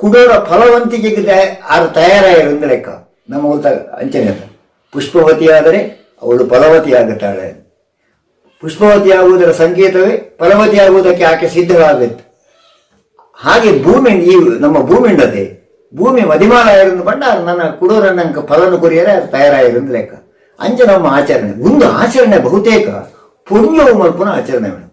[0.00, 1.38] ಕುಡೋರ ಫಲವಂತಿಕೆಗೆ
[1.74, 2.88] ಆರು ತಯಾರಾಗಿರೋ ಲೆಕ್ಕ.
[3.30, 4.32] ನಮ್ಮ ಗೊತ್ತಾಗ ಅಂಚನೆ
[4.92, 5.80] ಪುಷ್ಪವತಿಯಾದರೆ
[6.22, 7.48] ಅವಳು ಫಲವತಿ ಆಗುತ್ತಾಳೆ.
[8.60, 12.24] ಪುಷ್ಪವತಿ ಆಗುವುದರ ಸಂಕೇತವೇ ಫಲವತಿ ಆಗುವುದಕ್ಕೆ ಆಕೆ ಸಿದ್ಧವಾಗುತ್ತೆ
[13.44, 15.44] ಹಾಗೆ ಭೂಮಿ, ಈ ನಮ್ಮ ಭೂಮಿಂಡದೆ
[15.92, 20.14] ಭೂಮಿ ಮದಿಮಾಲಾಯರನ್ನು ಬಂಡ ನನ್ನ ಕುಡೋರನ್ನಂಕ ಫಲನು ಕೊರಿಯರೆ ಅದು ತಯಾರಾಗಿರಂದು ಲೆಕ್ಕ.
[20.60, 21.52] ಅಂಚೆ ನಮ್ಮ ಆಚರಣೆ.
[21.68, 22.88] ಒಂದು ಆಚರಣೆ ಬಹುತೇಕ.
[23.48, 24.90] ಪುಣ್ಯವು ಮಲ್ಪನ ಆಚರಣೆ ಮೇಡಮ್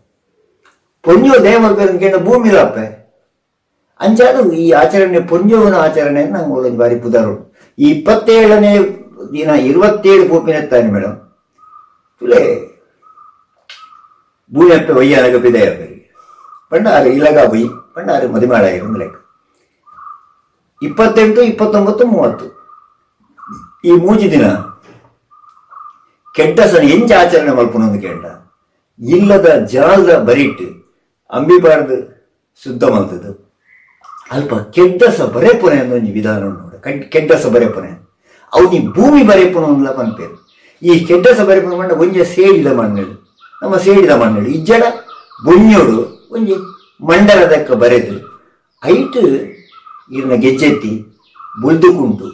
[1.05, 2.49] ಪುಣ್ಯವು ದೇವ ಭೂಮಿ
[3.99, 7.35] ಅಂಚಾದು ಈ ಆಚರಣೆ ಪುಣ್ಯವನ ಆಚರಣೆಯನ್ನು ನಂಗೆ ಬಾರಿ ಪುದರು
[7.77, 8.73] ಈ ಇಪ್ಪತ್ತೇಳನೇ
[9.35, 11.17] ದಿನ, ಇರುವತ್ತೇಳು ಪೂಪಿನೆತ್ತಾನೆ ಮೇಡಮ್
[12.21, 12.41] ತುಲೆ
[14.51, 14.91] ಭೂಮಿಯಪ್ಪ
[15.45, 16.01] ಪಿದಯ ಅಪ್ಪರಿಗೆ
[16.71, 17.63] ಪಂಡಾರು ಇಲಗ ಬೈ
[17.95, 19.17] ಪಂಡಾರು ಮದಿಮಾಳಾಗಿರೋ ಲೆಕ್ಕ.
[20.81, 22.45] ಇಪ್ಪತ್ತೆಂಟು, ಇಪ್ಪತ್ತೊಂಬತ್ತು, ಮೂವತ್ತು.
[23.87, 24.45] ಈ ಮೂಜಿ ದಿನ
[26.35, 28.25] ಕೆಟ್ಟ ಸನ ಎಂಚ ಆಚರಣೆ ಮಲ್ಪನೊಂದು ಕೆಂಡ
[28.99, 30.67] ಇಲ್ಲದ ಜಾಲದ ಬರಿಟ್ಟು
[31.29, 31.97] ಅಂಬಿಬಾರ್ದು,
[32.61, 33.31] ಶುದ್ಧ ಮಲ್ತದ್ದು
[34.33, 36.71] ಅಲ್ಪ ಕೆಡ್ಡಸ ಬರೆಪುನೆ ಒಂದು ವಿಧಾನ ನೋಡ.
[36.85, 37.91] ಕೆಟ್ಟ ಕೆಡ್ಡಸ ಬರೆಪುನೆ
[38.53, 40.35] ಅವು ನೀ ಭೂಮಿ ಬರೆಪುನ ಒಂದ್ಲ ಪನ್ಪೇರು
[40.81, 43.05] ಈ ಕೆಡ್ಡಸ ಬರೆಪುನ ಮಂಡ ಒಂಜೆ ಸೇಡಿದ ಮಣ್ಣು
[43.61, 44.83] ನಮ್ಮ ಸೇಡಿದ ಮಣ್ಣು ಇಜ್ಜಡ
[45.45, 45.97] ಬೊಣ್ಣೋಡು
[46.35, 46.55] ಒಂಜಿ
[47.09, 48.15] ಮಂಡಲದಕ್ಕ ಬರೆದು
[48.83, 49.19] ಐಟ್
[50.15, 50.91] ಇದನ್ನ ಗೆಜ್ಜೆತ್ತಿ
[51.63, 52.27] ಬುಳ್ದುಕುಂಟು.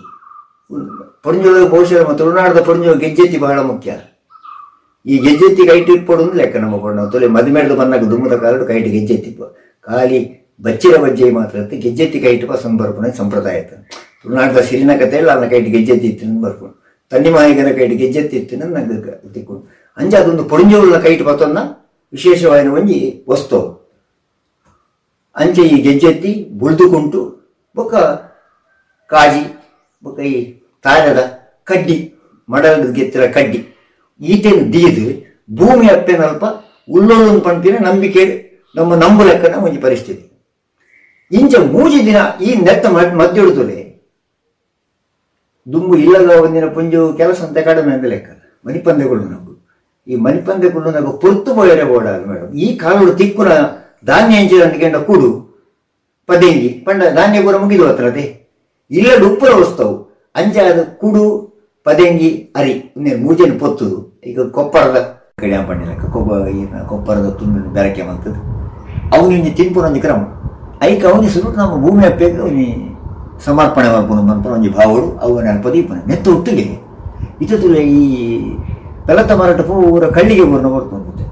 [1.26, 3.92] ಪೊಂಜೋಳ ಬಹುಶಃ ನಮ್ಮ ತುಳುನಾಡದ ಪೊಂಜೋ ಗೆಜ್ಜೆತ್ತಿ ಬಹಳ ಮುಖ್ಯ.
[5.06, 8.36] ಈ ಗೆಜ್ಜೆತ್ತಿ ಕೈಟ್ ಇಟ್ಪೋಡು ಲೆಕ್ಕ ನಮ್ಮ ಕೊಡ ತೊಲೆ ಮದುಮೆಡ್ದು ಬಂದಾಗ ದುಮ್ಮದ
[8.72, 9.32] ಕೈಟ್ ಗೆಜ್ಜೆತ್ತಿ
[9.86, 10.20] ಖಾಲಿ
[10.66, 13.76] ಬಚ್ಚಿರ ಬಜ್ಜೆ ಮಾತ್ರ ಅಂತ ಗೆಜ್ಜೆತ್ತಿ ಕೈಟ್ ಪಸಂದ್ ಬರ್ಪುನ ಸಂಪ್ರದಾಯ ಆಯ್ತು
[14.22, 16.54] ತುಳುನಾಡದ ಸಿರಿನ ಕತೆ ಇಲ್ಲ ಅನ್ನ ಕೈಟ್ ಗೆಜ್ಜೆತ್ತಿ ಇತ್ತಿನ
[17.12, 18.98] ತನ್ನಿ ಮಾಯಿಗರ ಕೈಟ್ ಗೆಜ್ಜೆತ್ತಿ ಇತ್ತಿನ ನಂಗೆ
[19.36, 19.64] ತಿಕ್ಕೊಂಡು.
[19.98, 21.58] ಅಂಜ ಅದೊಂದು ಪೊಂಜೋಳ ಕೈಟ್ ಬತ್ತೊಂದ
[22.14, 23.60] ವಿಶೇಷವಾದ ಒಂಜಿ ವಸ್ತು.
[25.36, 26.32] ಅಂಚೆ ಈ ಗೆಜ್ಜೆತ್ತಿ
[26.62, 27.22] ಬುಳ್ದುಕುಂಟು,
[27.76, 27.96] ಬೊಕ್ಕ
[29.10, 29.44] ಕಾಜಿ,
[30.04, 30.36] ಬೊಕ್ಕ ಈ
[30.86, 31.22] ತಾರದ
[31.64, 31.98] ಕಡ್ಡಿ,
[32.50, 33.60] ಮಡಲದ ಗೆತ್ತಿರ ಕಡ್ಡಿ.
[34.22, 35.06] ಈತೇನು ದೀದು
[35.60, 36.44] ಭೂಮಿ ಅಪ್ಪೆನಲ್ಪ
[36.90, 38.24] ಉಲ್ಲೊಂದು ಪಂಪಿನ ನಂಬಿಕೆ,
[38.76, 40.24] ನಮ್ಮ ನಂಬು ಲೆಕ್ಕನ ಪರಿಸ್ಥಿತಿ.
[41.40, 42.86] ಇಂಚ ಮೂಜಿ ದಿನ ಈ ನೆತ್ತ
[43.22, 43.80] ಮದ್ದಿಡುತ್ತದೆ
[45.68, 48.30] ದುಂಬು ಇಲ್ಲದ ಒಂದಿನ ಪುಂಜು ಕೆಲಸ ಅಂತ ಕಡಿಮೆ ಅಂತ ಲೆಕ್ಕ
[48.66, 49.52] ಮನಿಪಂದೆಗಳು ನಗು.
[50.08, 53.52] ಈ ಮನಿಪಂದೆಗಳು ನಗು ಪೊರ್ತು ಬೋಯರೆ ಓಡಾದು ಮೇಡಮ್ ಈ ಕಾಲುಡು ತಿಕ್ಕುನ
[54.10, 55.30] ಧಾನ್ಯ ಹೆಂಚಿದಂಡ್ಕೆಂಡ ಕೂಡು.
[56.30, 58.26] ಪದೇಂಗಿ, ಪಂಡ ಧಾನ್ಯ ಕೂಡ ಮುಗಿದು ಹತ್ರದೆ
[58.92, 59.96] ಇಲ್ಲಡು ಉಪ್ಪುರ ವಸ್ತವು
[60.36, 61.24] ಅಂಜೆ ಅದು ಕುಡು,
[61.86, 62.74] ಪದೇಂಗಿ, ಅರಿ.
[62.98, 63.98] ಇನ್ನೇ ಮೂಜೆನ ಪೊತ್ತುದು
[64.30, 65.00] ಈಗ ಕೊಪ್ಪರದ
[65.42, 66.32] ಕಡಿಯ ಪಂಡಿಲ್ಲ ಕೊಬ್ಬ
[66.92, 68.42] ಕೊಪ್ಪರದ ತುಂಡು ಬೆರಕೆ ಮಂತದ್ದು.
[69.18, 70.22] ಅವನಿಂಜಿ ತಿನ್ಪುರ ಕ್ರಮ.
[71.60, 72.68] ನಮ್ಮ ಭೂಮಿ ಅಪ್ಪೆಗೆ ಅವನಿ
[73.46, 76.66] ಸಮರ್ಪಣೆ ಮಾಡ್ಕೊಂಡು ಮನ್ಪುನ ಒಂಜಿ ಭಾವಡು ಅವನ ಅಲ್ಪದೀಪನ ನೆತ್ತ ಒಟ್ಟಿಗೆ.
[77.44, 78.02] ಇತತುಲೆ ಈ
[79.08, 81.26] ಬೆಲತ ಮಾರಾಟ ಪೂರ ಕಳ್ಳಿಗೆ ಬರ್ನ ಬರ್ಕೊಂಡು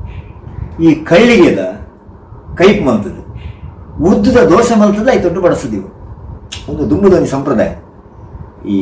[0.84, 1.62] ಈ ಕಳ್ಳಿಗೆದ
[2.60, 3.22] ಕೈಪ್ ಮಂತದ್ದು.
[4.10, 5.88] ಉದ್ದದ ದೋಷ ಮಲ್ತದ ಐತೊಟ್ಟು ಬಡಿಸಿದೆವು
[6.72, 7.72] ಒಂದು ದುಂಬುದೊಂದು ಸಂಪ್ರದಾಯ.
[8.74, 8.78] ಈ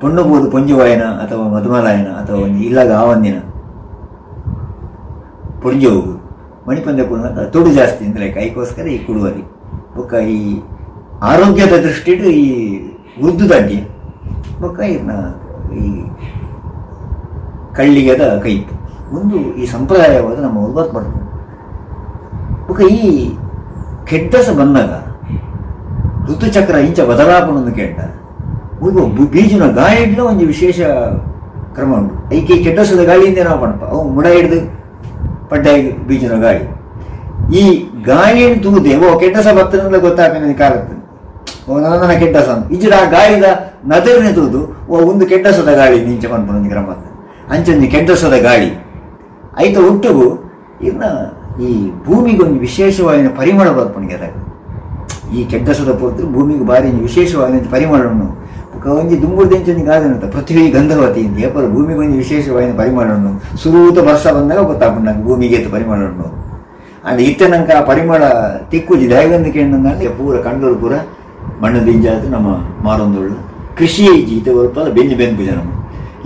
[0.00, 3.36] ಪೊಣ್ಣಬಹುದು ಪೊಂಜುವಾಯನ ಅಥವಾ ಮಧುಮಲಾಯನ ಅಥವಾ ಒಂದು ಇಲ್ಲದ ಆವಂದಿನ
[5.64, 6.14] ಪೊಂಜು ಹೋಗು
[6.66, 9.42] ಮಣಿಪಂದ್ಯ ಪುಣ್ಯ ತೊಡು ಜಾಸ್ತಿ ಅಂದರೆ ಕೈಗೋಸ್ಕರ ಈ ಕುಡುವರಿ.
[9.96, 10.60] ಬೊಕ್ಕ ಈ
[11.22, 12.80] ಆರೋಗ್ಯದ ದೃಷ್ಟಿಡು ಈ
[13.22, 13.90] ಉದ್ದು ದಂಡಿ
[14.60, 15.10] ಬೊಕ್ಕ ಇನ್ನ
[15.74, 16.02] ಈ
[17.74, 18.64] ಕಳ್ಳಿಗೆದ ಕೈ.
[19.12, 21.24] ಒಂದು ಈ ಸಂಪ್ರದಾಯವಾದ ನಮ್ಮ ಉಲ್ಬತ್ ಮಾಡ್ಕೊಂಡು
[22.66, 23.30] ಬೊಕ್ಕ ಈ
[24.04, 24.90] ಕೆಟ್ಟಸ ಬಂದಾಗ,
[26.30, 28.00] ಋತುಚಕ್ರ ಇಂಚ ಬದಲಾಪಣವನ್ನು ಕೆಟ್ಟ
[28.80, 30.80] ಬು- ಬೀಜನ ಗಾಳಿ ಇಡ್ಲ ಒಂದು ವಿಶೇಷ
[31.74, 32.34] ಕ್ರಮ ಉಂಟು.
[32.34, 34.84] ಐಕೆ ಕೆಟ್ಟಸದ ಗಾಳಿಯಿಂದ ನಾವು ಪಣಪ ಅವು ಮುಡ ಹಿಡ್ದು
[35.48, 35.66] ಪಡ್ಡ
[36.06, 36.64] ಬೀಜನ ಗಾಳಿ.
[37.56, 41.04] ಈ ಗಾಳಿಯನ್ನು ತೂದೆ ಓ ಕೆಟ್ಟಸ ಬರ್ತದಂದ್ರೆ ಗೊತ್ತಾಗ್ತದೆ ಕಾಲತ್ತು
[41.68, 42.72] ಓ, ನನ್ನ ಕೆಡ್ಡಸ ಅಂತ.
[42.72, 43.44] ಇಜ್ಜಿಡ ಆ ಗಾಳಿದ
[43.86, 46.90] ನದರ್ನೆ ತೂದು ಓ, ಒಂದು ಕೆಟ್ಟಸದ ಗಾಳಿ ನಿಂಚ ಪನ್ಪನ ಕ್ರಮ
[47.48, 48.70] ಅಂಚೊಂದು ಕೆಟ್ಟಸದ ಗಾಳಿ.
[49.58, 50.44] ಐತ ಹುಟ್ಟುಗು.
[50.82, 51.02] ಇನ್ನ
[51.62, 54.34] ಈ ಭೂಮಿಗೊಂದು ವಿಶೇಷವಾದ ಪರಿಮಳ ಬರ್ಪಣಿಗೆ ಅದಾಗ
[55.34, 58.44] ಈ ಕೆಟ್ಟಸದ ಪೊರ್ತರು ಭೂಮಿಗೆ ಒಂದು ವಿಶೇಷವಾದ ಪರಿಮಳವನ್ನು.
[58.90, 61.38] ಒಂಜಿ ದುಂಬುರ್ದೆಂಚೊಂದು ಗಾದನಂತ ಪೃಥ್ವಿ ಗಂಧವತಿ ಅಂತ.
[61.38, 63.56] ಏಪಲು ಭೂಮಿಗೆ ಒಂದು ವಿಶೇಷವಾದ ಪರಿಮಳವನ್ನು.
[63.62, 66.43] ಸುರೂತ ವರ್ಷ ಬಂದಾಗ ಗೊತ್ತಾಗ್ಬಿಟ್ಟು ಭೂಮಿಗೆ ಪರಿಮಳವನ್ನು.
[67.04, 68.24] ಅಂಡ್ ಇತ್ತನಂಕ ಪರಿಮಳ
[68.70, 69.50] ತಿಕ್ಕುಜಿ ದಯಗಂದು
[69.90, 70.96] ಅಂದ್ರೆ ಪೂರ ಕಂಡೋರು ಪೂರ
[71.62, 72.50] ಮಣ್ಣು ದಿಂಜಾದು ನಮ್ಮ
[72.84, 73.36] ಮಾರೊಂದೊಳ್ಳು
[73.76, 75.60] ಕೃಷಿ ಜೀತ ಬರುತ್ತಲ್ಲ ಬೆನ್ನಿ ಬೆನ್ಪು ಜನ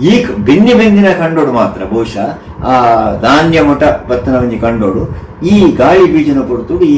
[0.01, 0.11] ಈ
[0.43, 2.27] ಬೆನ್ನಿ ಬೆಂದಿನ ಕಂಡೋಡು ಮಾತ್ರ ಬಹುಶಃ
[2.65, 2.75] ಆ
[3.21, 5.01] ಧಾನ್ಯ ಮಠ ಬತ್ತನ ಒಂಜಿ ಕಂಡೋಡು
[5.43, 6.95] ಈ ಗಾಳಿ ಬೀಜನ ಕೊಡ್ತು ಈ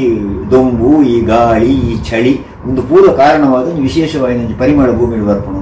[0.52, 2.34] ದೊಂಬು ಈ ಗಾಳಿ ಈ ಚಳಿ
[2.66, 5.56] ಒಂದು ಪೂರ್ವ ಕಾರಣವಾದ ಒಂದು ಪರಿಮಳ ಭೂಮಿಗೆ ಬರ್ಪಣ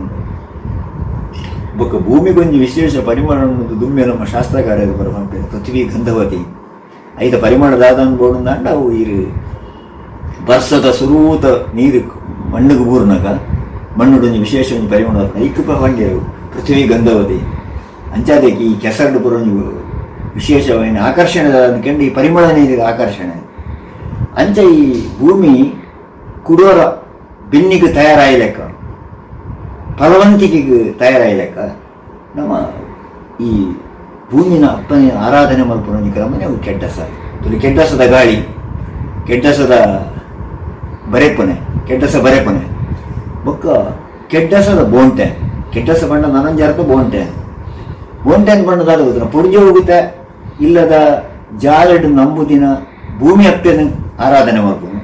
[1.79, 3.39] ಬೊಕ್ಕ ಭೂಮಿಗೊಂದು ವಿಶೇಷ ಪರಿಮಳ
[3.81, 6.41] ದುಮ್ಮೆ ನಮ್ಮ ಶಾಸ್ತ್ರಕಾರ್ಯದ ಬರಪಂಪೆ ಪೃಥ್ವಿ ಗಂಧವತಿ
[7.25, 9.19] ಐದ ಪರಿಮಳದಾದ ಬೋಡು ದಾಂಡ ಅವು ಇರು
[10.49, 11.47] ಬರ್ಸದ ಸುರೂತ
[11.79, 12.01] ನೀರು
[12.53, 13.27] ಮಣ್ಣಿಗೆ ಬೂರ್ನಾಗ,
[13.99, 15.17] ಮಣ್ಣುಡೊಂದು ವಿಶೇಷ ಒಂದು ಪರಿಮಳ
[15.83, 16.21] ಹೊಂಡೆ ಅವು,
[16.53, 17.39] ಪೃಥ್ವಿ ಗಂಧವತಿ
[18.17, 19.65] ಅಂಚಾದಕ್ಕೆ ಈ ಕೆಸರಡು ಪುರ ಒಂದು
[20.39, 21.51] ವಿಶೇಷವಾದ ಆಕರ್ಷಣೆ
[21.85, 23.37] ಕಂಡು ಈ ಪರಿಮಳ ನೀರಿಗೆ ಆಕರ್ಷಣೆ.
[24.41, 24.83] ಅಂಚ ಈ
[25.21, 25.55] ಭೂಮಿ
[26.47, 26.81] ಕುಡೋರ
[27.53, 28.61] ಬೆನ್ನಿಗೆ ತಯಾರಾಯ್ಲೆಕ್ಕ
[30.01, 31.59] ಫಲವಂತಿಕೆಗೆ ತಯಾರಾಯ್ಲೆಕ್ಕ
[32.39, 32.53] ನಮ್ಮ
[33.47, 33.51] ಈ
[34.31, 36.99] ಭೂಮಿನ ಅಪ್ಪನ ಆರಾಧನೆ ಮಲ್ಪುರ ಕ್ರಮನೇ ಅವು ಕೆಟ್ಟಸ
[37.43, 38.37] ತುಳಿ ಕೆಟ್ಟಸದ ಗಾಳಿ,
[39.29, 39.75] ಕೆಡ್ಡಸದ
[41.13, 41.55] ಬರೆಪನೆ,
[41.89, 42.63] ಕೆಡ್ಡಸ ಬರೆಪನೆ.
[43.45, 43.67] ಬೊಕ್ಕ
[44.33, 45.27] ಕೆಡ್ಡಸದ ಬೋಂಟೆ
[45.75, 47.23] ಕೆಟ್ಟಸ ಬಣ್ಣ ನನಂಜ ಅರ್ಥ ಬೋಂಟೆ.
[48.25, 49.99] ಬೋಂಟೆ ಅಂತ ಬಣ್ಣದಾದ ಹೋದ್ರೆ ಪುರ್ಜೆ ಹೋಗುತ್ತೆ,
[50.67, 50.95] ಇಲ್ಲದ
[51.65, 52.65] ಜಾಲಡ್ ನಂಬುದಿನ
[53.21, 53.81] ಭೂಮಿ ಅಪ್ಪನ
[54.27, 54.99] ಆರಾಧನೆ ಮಾಡ್ಬೋದು.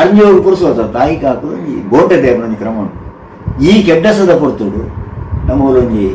[0.00, 2.98] ಅರ್ಜಿ ಹೋಗಿ ಪುರುಸೋದ, ತಾಯಿ ಕಾಕು ಈ ಬೋಟೆ ದೇವರ ಕ್ರಮ ಉಂಟು
[3.70, 4.82] ಈ ಕೆಡ್ಡಸದ ಪುರ್ತುಡು
[5.48, 6.06] ನಮ್ಮ ಒಂಜಿ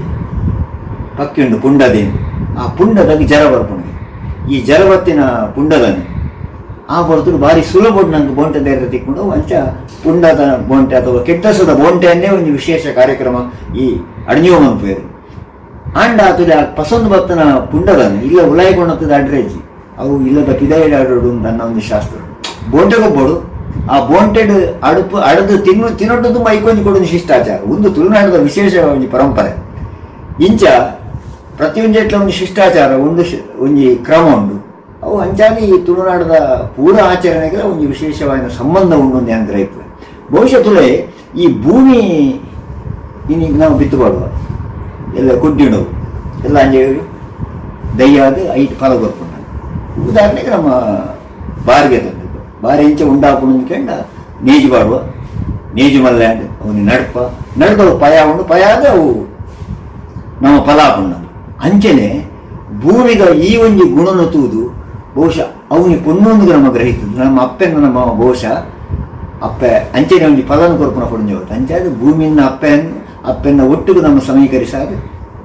[1.18, 2.14] ಪಕ್ಕಿಂಡು ಪುಂಡದೇನು
[2.62, 3.90] ಆ ಪುಂಡದಲ್ಲಿ ಜರ ಬರ್ಪುಂಡು
[4.54, 5.22] ಈ ಜರವತ್ತಿನ
[5.56, 6.04] ಪುಂಡದಲ್ಲಿ.
[6.96, 9.52] ಆ ಹೊರತು ಬಾರಿ ಸುಲಭ ನಂಗೆ ಬೋಂಟೆ ಧೈರ್ಯ ತಿಕ್ಕೊಂಡು ಅಂಚ
[10.04, 13.38] ಪುಂಡದ ಬೋಂಟೆ ಅಥವಾ ಕೆಟ್ಟಸದ ಬೋಂಟೆಯನ್ನೇ ಒಂದು ವಿಶೇಷ ಕಾರ್ಯಕ್ರಮ
[13.84, 13.86] ಈ
[14.32, 15.04] ಅಡ್ನಿಯೋ ಮಂಪೇರು
[16.02, 17.42] ಆಂಡ ಆತುಲೆ ಆ ಪಸಂದ್ ಬತ್ತನ
[17.72, 19.60] ಪುಂಡದನ್ನು ಇಲ್ಲ ಉಲಾಯಿಕೊಂಡದ ಅಡ್ರೇಜಿ
[20.02, 22.18] ಅವು ಇಲ್ಲದ ಪಿದಾಯಿಡ ಆಡೋಡು ನನ್ನ ಒಂದು ಶಾಸ್ತ್ರ.
[22.72, 23.36] ಬೋಂಟೆಗೊಬ್ಬಡು
[23.94, 24.54] ಆ ಬೋಂಟೆಡ್
[24.90, 27.58] ಅಡುಪು ಅಡದು ತಿನ್ನು ತಿನ್ನೊಟ್ಟದು ಮೈಕೊಂಜಿ ಕೊಡೋದು ಶಿಷ್ಟಾಚಾರ.
[27.74, 29.52] ಒಂದು ತುಳುನಾಡದ ವಿಶೇಷ ಒಂದು ಪರಂಪರೆ.
[30.48, 30.64] ಇಂಚ
[31.60, 33.24] ಪ್ರತಿಯೊಂದು ಎಟ್ಲ ಒಂದು ಶಿಷ್ಟಾಚಾರ, ಒಂದು
[33.66, 34.56] ಒಂದು ಕ್ರಮ ಉಂಡು
[35.06, 36.36] ಅವು ಅಂಚಾಲಿ ಈ ತುಳುನಾಡದ
[36.76, 39.82] ಪೂರ ಆಚರಣೆಗೆ ಒಂದು ವಿಶೇಷವಾದ ಸಂಬಂಧ ಉಂಡು ಅಂತ ಅಂದ್ರೆ ಇತ್ತು
[40.34, 40.80] ಬಹುಶಃ
[41.44, 42.00] ಈ ಭೂಮಿ
[43.32, 44.24] ಇನ್ನೀಗ ನಾವು ಬಿತ್ತು ಮಾಡುವ
[45.20, 45.82] ಎಲ್ಲ ಕುಡ್ಡಿಡು
[46.48, 46.82] ಎಲ್ಲ ಅಂಜೆ
[48.00, 49.34] ದಯ್ಯಾದ ಐದು ಫಲ ಬರ್ಕೊಂಡು
[50.10, 50.70] ಉದಾಹರಣೆಗೆ ನಮ್ಮ
[51.68, 52.26] ಬಾರಿಗೆ ತಂದು
[52.64, 53.90] ಬಾರಿ ಇಂಚ ಉಂಡಾಕೊಂಡು ಕೆಂಡ
[54.48, 54.98] ನೇಜು ಬಾಡುವ
[55.78, 57.18] ನೇಜಿ ಮಲ್ಲ್ಯಾಂಡ್ ಅವನಿಗೆ ನಡ್ಪ.
[57.62, 59.08] ನಡೆದವು ಪಯ ಉಂಡು ಪಯಾದ ಅವು
[60.44, 61.14] ನಮ್ಮ ಫಲಾಪುಣ್ಣ.
[61.66, 62.08] ಅಂಚನೆ
[62.84, 64.62] ಭೂಮಿಗ ಈ ಒಂಜಿ ಗುಣನ ತೂದು,
[65.16, 68.56] ಬಹುಶಃ ಅವನಿಗೆ ಪೊನ್ನೊಂದು ನಮ್ಮ ಗ್ರಹಿತು ನಮ್ಮ ಅಪ್ಪೆನ ನಮ್ಮ ಬಹುಶಃ
[69.48, 72.98] ಅಪ್ಪೆ ಅಂಚನೆ ಒಂಜಿ ಫಲನ ಕೊರ್ಪುನ ಪುಣ್ಯವತ್ತು ಅಂಚಾದ ಭೂಮಿನ ಅಪ್ಪೆಯನ್ನು
[73.32, 74.90] ಅಪ್ಪೆನ್ನ ಒಟ್ಟಿಗೆ ನಮ್ಮ ಸಮೀಕರಿಸಾಗ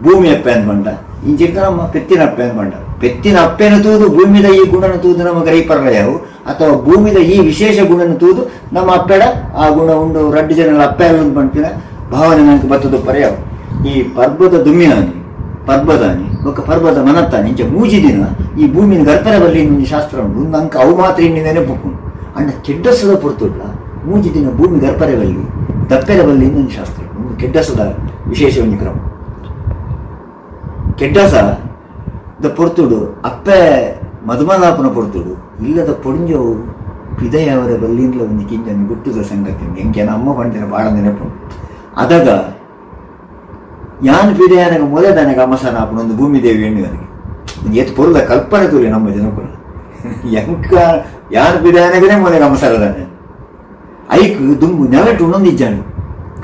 [0.05, 0.89] ಭೂಮಿ ಅಪ್ಪೆ ಬಂಡ
[1.29, 6.15] ಇಂಚಿರ್ತ ನಮ್ಮ ಪೆತ್ತಿನ ಅಪ್ಪೆ ಬಂಡ ಪೆತ್ತಿನ ಅಪ್ಪೆನ ತೂದು, ಭೂಮಿದ ಈ ಗುಣನ ತೂದು ನಮ್ಮ ಗ್ರಹಿಪರಲ ಯಾವು
[6.51, 8.43] ಅಥವಾ ಭೂಮಿದ ಈ ವಿಶೇಷ ಗುಣನ ತೂದು,
[8.77, 9.23] ನಮ್ಮ ಅಪ್ಪೆಡ
[9.63, 10.23] ಆ ಗುಣ ಉಂಡು.
[10.37, 11.07] ರಡ್ಡು ಜನ ಅಪ್ಪೆ
[11.39, 11.67] ಬಂಟಿನ
[12.13, 13.39] ಭಾವನೆ ನನಗೆ ಬತ್ತದ ಪರ್ಯಾವು
[13.91, 15.15] ಈ ಪರ್ವತ ದುಮ್ಮಿನಾನಿ
[15.71, 18.25] ಪರ್ಬದಾನಿ ఒక ಪರ್ಬದ ಮನತ್ತಾನಿ ಇಂಚ ಮೂಜಿ ದಿನ
[18.61, 21.99] ಈ ಭೂಮಿನ ಗರ್ಪರ ಇನ್ನೊಂದು ಶಾಸ್ತ್ರ ಉಂಟು ಉಂದು ಅಂಕ ಅವು ಮಾತ್ರ ಇನ್ನಿ ನೆನಪುಂಡು
[22.37, 23.63] ಅಣ್ಣ ಕೆಡ್ಡಸದ ಪುರ್ತುಡ್ಲ
[24.09, 25.45] ಮೂಜಿ ದಿನ ಭೂಮಿ ಗರ್ಪರೆ ಬಲ್ಲಿ
[25.91, 27.03] ದಪ್ಪೆರ ಬಲ್ಲಿ ಇನ್ನೊಂದು ಶಾಸ್ತ್ರ.
[27.19, 27.83] ಒಂದು ಕೆಡ್ಡಸದ
[28.33, 28.97] ವಿಶೇಷ ಒಂದು ಕ್ರಮ.
[31.01, 31.35] ಕೆಡ್ಡಸ,
[32.45, 33.59] ದ ಪೊರ್ತುಡು, ಅಪ್ಪೆ
[34.29, 35.33] ಮಧುಮಲಾಪನ ಪೊರ್ತುಡು,
[35.67, 36.51] ಇಲ್ಲದ ಪೊಂಜವು
[37.19, 41.27] ಪಿದೆಯವರ ಬಲ್ಲಿಂದ ಒಂದು ಕಿಂಜನ ಗುಟ್ಟುದ ಸಂಗತಿ ಎಂಕೆ ನಮ್ಮ ಪಂಡಿನ ಬಾಳ ನೆನಪು
[42.03, 42.29] ಅದಾಗ
[44.09, 47.07] ಯಾನ್ ಪಿದೆಯನಗ ಮೊದಲದನಗ ಅಮಸನ ಆಪಣ ಒಂದು ಭೂಮಿ ದೇವಿ ಹೆಣ್ಣಿವನಿಗೆ
[47.81, 49.47] ಎತ್ತು ಪೊರುದ ಕಲ್ಪನೆ ತುಲಿ ನಮ್ಮ ಜನಕುಲ
[50.39, 50.73] ಎಂಕ
[51.33, 53.05] ಯಾನ್ ಪಿದೆಯನಗನೇ ಮೊದಲ ಅಮಸರದಾನೆ
[54.17, 55.83] ಐಕ್ ದುಂಬು ನೆಲಟ್ಟು ಉಣೊಂದಿಜ್ಜಾನು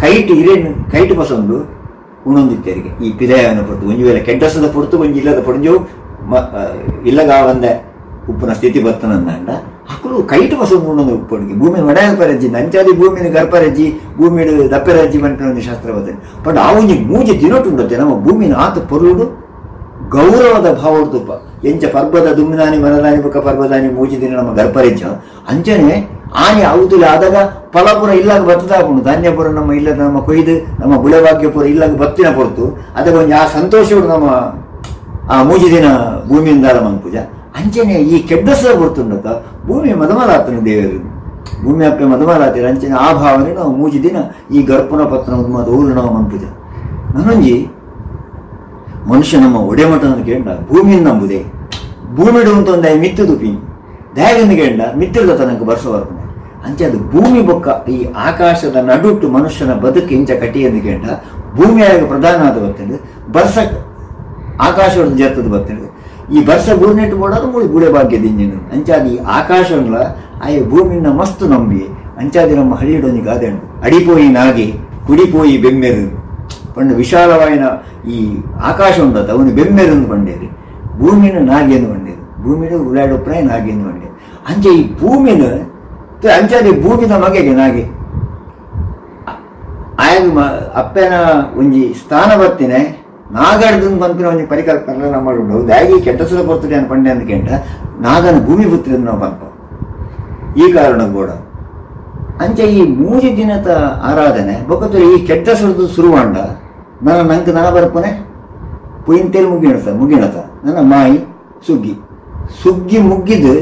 [0.00, 1.58] ಕೈಟ್ ಇರೇನು ಕೈಟ್ ಬಸೊಂದು
[2.26, 5.74] ಉಣೊಂದಿತ್ತೇರಿಗೆ ಈ ಪಿದೆಯನ ಪೊರ್ತು ಒಂಜಿ ವೇಳೆ ಕೆಡ್ಡಸದ ಪೊರ್ತು ಒಂಜಿ ಇಲ್ಲದ ಪೊಂಜು
[7.04, 7.72] ಇಲ್ಲಗ ಒಂದೆ
[8.30, 9.50] ಉಪ್ಪುನ ಸ್ಥಿತಿ ಬರ್ತನಂದ
[9.90, 13.86] ಹಕ್ಕಲು ಕೈಟ್ ಹೊಸ ಉಣ್ಣೊಂದು ಉಪ್ಪೊಡಿಗೆ ಭೂಮಿ ಒಡೆಯ ಪರಜ್ಜಿ ನಂಚಾದಿ ಭೂಮಿನ ಗರ್ಪರಜ್ಜಿ
[14.18, 16.16] ಭೂಮಿಡು ದಪ್ಪೆರಜ್ಜಿ ಮಂಟಿನ ಒಂದು ಶಾಸ್ತ್ರ ಬರ್ತದೆ.
[16.46, 16.68] ಬಟ್ ಆ
[17.12, 19.26] ಮೂಜಿ ದಿನೊಟ್ಟು ಉಂಡತ್ತೆ ನಮ್ಮ ಭೂಮಿನ ಆತ ಪೊರುಡು
[20.14, 21.32] ಗೌರವದ ಭಾವೋಡ್ತುಪ್ಪ
[21.68, 25.02] ಎಂಚ ಪರ್ಬದ ದುಮ್ಮಿದಾನಿ ಮನದಾನಿ ಬುಕ್ಕ ಪರ್ಬದಾನಿ, ಮೂಜಿ ದಿನ ನಮ್ಮ ಗರ್ಪರಿಜ್ಜ.
[25.52, 25.94] ಅಂಚನೆ
[26.44, 27.36] ಆನೆ ಅವುದಿಲ್ಲ ಆದಾಗ
[27.74, 32.64] ಫಲಪುರ ಇಲ್ಲಾಗ ಬತ್ತದಾಪುಂಡು ಧಾನ್ಯಪುರ ನಮ್ಮ ಇಲ್ಲದ ನಮ್ಮ ಕೊಯ್ದು, ನಮ್ಮ ಬುಳೆಭಾಗ್ಯಪುರ ಇಲ್ಲಾಗ ಬತ್ತಿನ ಪೊರ್ತು.
[32.96, 34.28] ಅದಕ್ಕೆ ಒಂಜಿ ಆ ಸಂತೋಷಗಳು ನಮ್ಮ
[35.34, 35.86] ಆ ಮೂಜಿ ದಿನ
[36.28, 37.16] ಭೂಮಿಯಿಂದ ಮನ್ಪುಜ
[37.56, 39.26] ಅಂಚನೆ ಈ కెడ్డస్లో ಬರ್ತುಂಡಕ
[39.66, 40.98] ಭೂಮಿ ಮದಮಲಾತನ ದೇವರು
[41.62, 44.18] ಭೂಮಿ ಅಪ್ಪೆ ಮದಮಲಾತಿರ ಅಂಚನೆ ಆ ಭಾವನೆ ನಾವು ಮೂಜಿ ದಿನ
[44.50, 46.44] ಈ ಗರ್ಪನ ಪತ್ರ ಮದ ಊರು ನಾವು ಮನ್ಪುಜ
[47.16, 47.56] ನನಂಜಿ
[49.06, 51.40] ಮನುಷ್ಯ ನಮ್ಮ ಒಡೆಮಠನ ಕೇಂಡ ಭೂಮಿಯನ್ನು ನಂಬುದೇ.
[52.16, 53.50] ಭೂಮಿಡು ಅಂತ ಒಂದು ಮಿತ್ತು ತುಪಿ
[54.16, 56.22] ದಯಗಂದು ಕೇಂಡ ಮಿತ್ತಿರದ ತನಕ ಬರ್ಸ ಬರ್ಪನೆ
[56.66, 57.96] ಅಂಚೆ ಅದು ಭೂಮಿ ಬೊಕ್ಕ ಈ
[58.26, 61.04] ಆಕಾಶದ ನಡುಟ್ಟು ಮನುಷ್ಯನ ಬದುಕು ಇಂಚ ಕಟ್ಟಿಯನ್ನು ಕೇಂಡ
[61.56, 62.96] ಭೂಮಿಯಾಗ ಪ್ರಧಾನ ಆದ ಬರ್ತದೆ
[63.28, 63.76] ಬರ್ಸಕ್
[64.60, 65.86] ಆಕಾಶದ ಜರ್ತದ ಬರ್ತದೆ
[66.34, 66.40] ಈ
[66.82, 68.54] ಭೂಮಿ ಇಟ್ಟು ಮಾಡೋದು ಮೂಡಿ ಗುಡೆ ಭಾಗ್ಯದ ಇಂಜಿನ.
[68.74, 69.12] ಅಂಚಾದಿ
[69.78, 69.96] ಅಂಗ್ಲ
[70.44, 71.82] ಆಯ ಭೂಮಿನ ಮಸ್ತು ನಂಬಿ,
[72.22, 73.66] ಅಂಚಾದಿ ನಮ್ಮ ಹಳ್ಳಿಡೊಂದು ಉಂಟು.
[73.86, 74.66] ಅಡಿಪೋಯಿ ನಾಗಿ,
[75.06, 76.06] ಕುಡಿಪೋಯಿ ಬೆಮ್ಮೆರು.
[76.74, 77.66] ಪಂಡ ವಿಶಾಲವಾಯಿನ
[78.14, 78.16] ಈ
[78.70, 80.48] ಆಕಾಶ ಉಂಡದ ಅವನು ಬೆಮ್ಮೆರಂದು ಬಂಡೇರಿ
[81.00, 84.14] ಭೂಮಿನ ನಾಗಿ ಎಂದು ಬಂಡೇರಿ ಭೂಮಿನ ಉಳ್ಳಾಡೋ ಪ್ರಾಯ ನಾಗೇನು ಬಂಡೇರು
[84.50, 85.42] ಅಂಚೆ ಈ ಭೂಮಿನ
[86.38, 87.84] ಅಂಚಾದಿ ಭೂಮಿನ ಮಗೆಗೆ ನಾಗೆ.
[90.04, 90.30] ಆಯ್ದು
[90.80, 91.14] ಅಪ್ಪನ
[91.60, 92.80] ಒಂಜಿ ಸ್ಥಾನ ಬರ್ತಿನೆ
[93.34, 97.54] ನಾಗಡ್ದು ಬಂತಿನ ಒಂಜಿ ಪರಿಕಲ್ಪನೆ ನಮ್ಮ ಮಾಡುಂಡು ದಾಗಿ ಕೆಟ್ಟಸದ ಬರ್ತದೆ ಅನ್ಕೊಂಡೆ ಕೇಂದ್ರ
[98.06, 99.42] ನಾಗನ ಭೂಮಿ ಬುತ್ತಿರ ನಾವು ಪಂಪ
[100.62, 101.30] ಈ ಕಾರಣ ಕೂಡ.
[102.44, 103.68] ಅಂಚೆ ಈ ಮೂಜಿ ದಿನದ
[104.08, 106.36] ಆರಾಧನೆ ಬೊಕ್ಕತ್ತು ಈ ಕೆಟ್ಟ ಸುರದು ಶುರುವಾಂಡ
[107.06, 108.10] ನನ್ನ ನಂಗೆ ನನ ಬರ್ಪನೆ?
[109.06, 110.36] ಪುಯಿಂತೇಲಿ ಮುಗಿಣತ ಮುಗಿಣತ
[110.66, 111.16] ನನ್ನ ಮಾಯಿ
[111.66, 111.94] ಸುಗ್ಗಿ.
[112.62, 113.54] ಸುಗ್ಗಿ ಮುಗ್ಗಿದು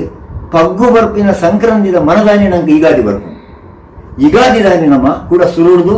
[0.55, 3.31] ಪಗ್ಗು ಬರ್ಪಿನ ಸಂಕ್ರಾಂತಿದ ಮನದಾನಿ ನಂಗೆ ಯುಗಾದಿ ಬರ್ಪು
[4.25, 5.95] ಯುಗಾದಿ ದಾನಿ ನಮ್ಮ ಕೂಡ ಸುರುಡ್ದು,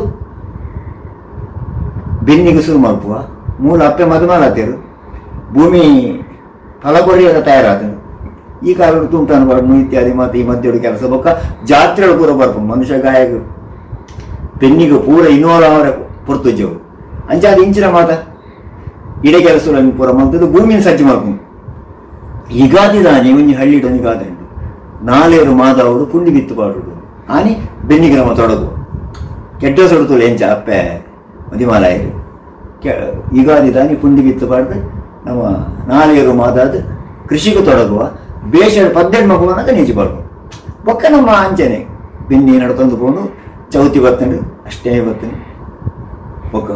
[2.27, 3.15] ಬೆನ್ನಿಗೆ ಶುರು ಮಾಡ್ಪುವ.
[3.65, 4.75] ಮೂಲ ಅಪ್ಪೆ ಮದುಮಾಲಾತೇರು
[5.55, 5.85] ಭೂಮಿ
[6.83, 7.95] ಫಲಕೊರಿಯದ ತಯಾರಾತನು
[8.69, 11.03] ಈ ಕಾರಣ ತುಂಬ ಬರ್ನು ಇತ್ಯಾದಿ ಮತ್ತೆ ಈ ಮಧ್ಯೆ ಕೆಲಸ.
[11.13, 11.29] ಬೊಕ್ಕ
[11.71, 13.33] ಜಾತ್ರೆಗಳು ಪೂರ ಬರ್ಪು ಮನುಷ್ಯ ಗಾಯಕ
[14.61, 15.89] ಪೆನ್ನಿಗೆ ಪೂರ ಇನ್ನೋಲ ಅವರ
[16.27, 16.75] ಪೊರ್ತುಜ್ಜವು
[17.33, 18.11] ಅಂಚಾದ ಇಂಚಿನ ಮಾತ.
[19.27, 19.65] ಇಡೆ ಕೆಲಸ
[19.99, 21.43] ಪೂರ ಮಲ್ತದ್ದು ಭೂಮಿನ ಸಜ್ಜು ಮಾಡ್ಕೊಂಡು.
[23.39, 24.45] ಒಂಜಿ ಹಳ್ಳಿ ಡೊಂಜಿ ಗಾದೆ ಉಂಟು
[25.07, 26.93] ನಾಲೇರು ಮಾದವರು ಪುಂಡಿ ಬಿತ್ತು ಪಾಡುಡು
[27.37, 27.53] ಆನಿ
[27.89, 28.69] ಬೆನ್ನಿಗೆ ನಮ್ಮ ತೊಡಗು
[29.61, 30.79] ಕೆಟ್ಟ ಸೊಡ್ತುಳು ಎಂಚ ಅಪ್ಪೆ?
[31.53, 32.13] ಮದಿಮಾಲಾಯರು
[33.39, 34.77] ಯುಗಾದಿ ದಾನಿ ಪುಂಡಿ ಬಿತ್ತು ಪಾಡ್ದು,
[35.27, 35.43] ನಮ್ಮ
[35.91, 36.75] ನಾಲೇರು ಮಾದಾದ
[37.29, 38.03] ಕೃಷಿಗೂ ತೊಡಗುವ
[38.53, 40.21] ಬೇಷ ಪದ್ದೆಡ್ ಮಗುವನಾಗ ನೀಚಿ ಪಾಡ್ದು
[40.87, 41.79] ಬೊಕ್ಕ ನಮ್ಮ ಅಂಚನೆ,
[42.29, 43.23] ಬಿನ್ನಿ ನಡ್ಕೊಂಡು ಪೋನು
[43.75, 44.39] ಚೌತಿ ಬರ್ತಂಡು
[44.69, 45.37] ಅಷ್ಟೇ ಬರ್ತೇನೆ
[46.53, 46.71] ಬೊಕ್ಕ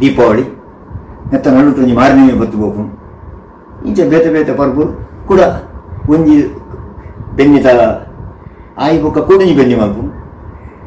[0.00, 0.44] ದೀಪಾವಳಿ,
[1.32, 2.82] ನೆತ್ತ ನಡುಟು ಒಂಜಿ ಮಾರನೇ ಬತ್ತು ಬೋಪು
[3.88, 4.84] ಇಂಚ ಬೇತೆ ಬೇತೆ ಪರ್ಬು
[5.28, 5.40] ಕೂಡ
[6.14, 6.36] ಒಂಜಿ
[7.38, 7.66] ಬೆನ್ನಿತ
[8.84, 10.02] ಆಯಿ ಬೊಕ್ಕ ಕೂಡ ಬೆನ್ನಿ ಮಲ್ಪು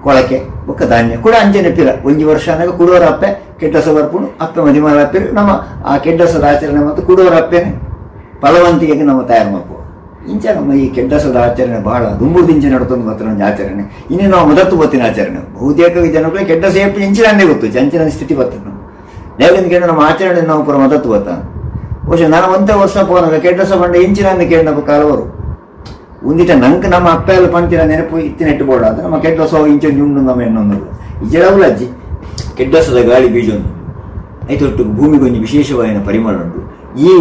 [0.03, 0.37] ಕೊಳಕೆ,
[0.67, 1.15] ಬೊಕ್ಕ ಧಾನ್ಯ.
[1.25, 3.29] ಕೂಡ ಅಂಚೆ ನೆಪ್ಪಿಲ್ಲ ಒಂಜಿ ವರ್ಷ ಅನ್ನಾಗ ಅಪ್ಪೆ
[3.61, 5.51] ಕೆಡ್ಡಸ ಬರ್ಪುಣು ಅಪ್ಪ ಮದಿಮಾರ ಅಪ್ಪೆ ನಮ್ಮ
[5.91, 7.71] ಆ ಕೆಡ್ಡಸದ ಆಚರಣೆ ಮತ್ತು ಕುಡುವರ ಅಪ್ಪೇನೆ
[8.43, 9.79] ಫಲವಂತಿಕೆಗೆ ನಮ್ಮ ತಯಾರು ಮಾಡ್ಬೋದು
[10.33, 13.83] ಇಂಚ ನಮ್ಮ ಈ ಕೆಡ್ಡಸದ ಆಚರಣೆ ಬಹಳ ದುಂಬುದಿಂಚೆ ನಡ್ತೊಂದು ಮಾತ್ರ ಒಂದು ಆಚರಣೆ.
[14.13, 15.39] ಇನ್ನು ನಾವು ಮೊದತ್ತು ಬತ್ತಿನ ಆಚರಣೆ.
[15.57, 18.71] ಬಹುತೇಕ ಜನಗಳು ಕೆಡ್ಡ ಸೇಪ್ ಇಂಚಿನಂದೇ ಗೊತ್ತು, ಚಂಚಿನ ಸ್ಥಿತಿ ಬರ್ತದೆ
[19.39, 21.29] ನಾವು ಕೇಳಿ ನಮ್ಮ ಆಚರಣೆ ನಾವು ಪುರ ಮೊದತ್ತು ಬತ್ತ
[22.05, 25.25] ಬಹುಶಃ ನಾನು ಒಂದೇ ವರ್ಷ ಪೋನಾಗ ಕೆಡ್ಡಸ ಬಂಡ ಇಂಚಿನ ಕೇಳಿದ ಕಾಲವರು.
[26.29, 29.89] ಒಂದಿಟ ನಂಗೆ ನಮ್ಮ ಅಪ್ಪ ಎಲ್ಲ ಪಂಚಿನ ನೆನಪು ಇತ್ತಿನೆಟ್ಟು ಬೋಡ ಅಂದ್ರೆ ನಮ್ಮ ಕೆಡ್ಡಸ ಇಂಚು
[30.29, 30.77] ನಮ್ಮ ಎನ್ನೊಂದು
[31.25, 31.87] ಇಜಡವುಲ ಅಜ್ಜಿ
[32.61, 33.69] ಕೆಡ್ಡಸದ ಗಾಳಿ ಬೀಜ ಉಂಟು
[34.53, 36.59] ಐತೊಟ್ಟು ಭೂಮಿಗೊಂದು ವಿಶೇಷವಾದ ಪರಿಮಳ ಉಂಟು.
[37.07, 37.13] ಈ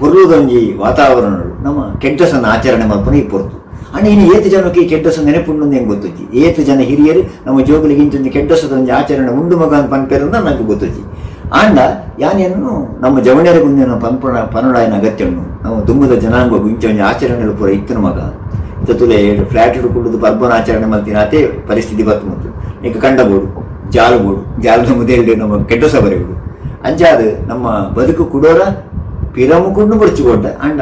[0.00, 1.34] ಪೊರ್ಲುದೊಂಜಿ ವಾತಾವರಣ
[1.64, 3.56] ನಮ್ಮ ಕೆಡ್ಡಸನ ಆಚರಣೆ ಮಾಡ್ಕೊಂಡು ಈ ಪೊರ್ತು
[3.94, 8.30] ಅಣ್ಣ, ಇನ್ನು ಏತು ಜನಕ್ಕೆ ಈ ಕೆಡ್ಡಸ ನೆನಪುಂಡು ಹೆಂಗೆ ಗೊತ್ತಜ್ಜಿ ಏತು ಜನ ಹಿರಿಯರು ನಮ್ಮ ಜೋಗುಲಿಗೆ ಇಂಚೊಂದು
[8.36, 11.04] ಕೆಡ್ಡಸದ ಒಂದು ಆಚರಣೆ ಉಂಡು ಮಗ ಪನ್ಪೇರಿಂದ ನಂಗೆ ಗೊತ್ತಜ್ಜಿ
[11.60, 11.78] ಆಂಡ
[12.24, 12.72] ಯಾನೇನು
[13.04, 18.18] ನಮ್ಮ ಜವಣಿಯರ ಮುಂದಿನ ಪನ್ಪಣ, ಪನಡಾಯನ ಅಗತ್ಯ ಉಂಡು ನಾವು ದುಮ್ಮದ ಜನಾಂಗ ಇಂಚೊಂದು ಆಚರಣೆಗಳು ಪೂರ ಇತ್ತನ ಮಗ.
[19.00, 19.18] ತುಲೆ
[19.50, 22.50] ಫ್ಲಾಟ್ ಹಿಡ್ಕೊಳ್ಳೋದು ಪರ್ಬನ ಆಚರಣೆ ಮಾಡ್ತೀನಿ, ಅದೇ ಪರಿಸ್ಥಿತಿ ಮತ್ತು
[22.88, 23.46] ಈಗ ಕಂಡಬೋಡು
[23.90, 26.34] ಜಾಲಬೋಡು ಜಾಲದ ಮುದೇಳಿ ನಮ್ಮ கெட்ட ಬರೆಯುವುದು
[26.88, 27.20] ಅಂಚಾದ
[27.50, 27.66] ನಮ್ಮ
[27.98, 28.62] ಬದುಕು ಕುಡೋರ
[29.34, 30.80] ಪಿರಮುಕೊಂಡು ಬರ್ಚಿಕೊಂಡ ಅಂಡ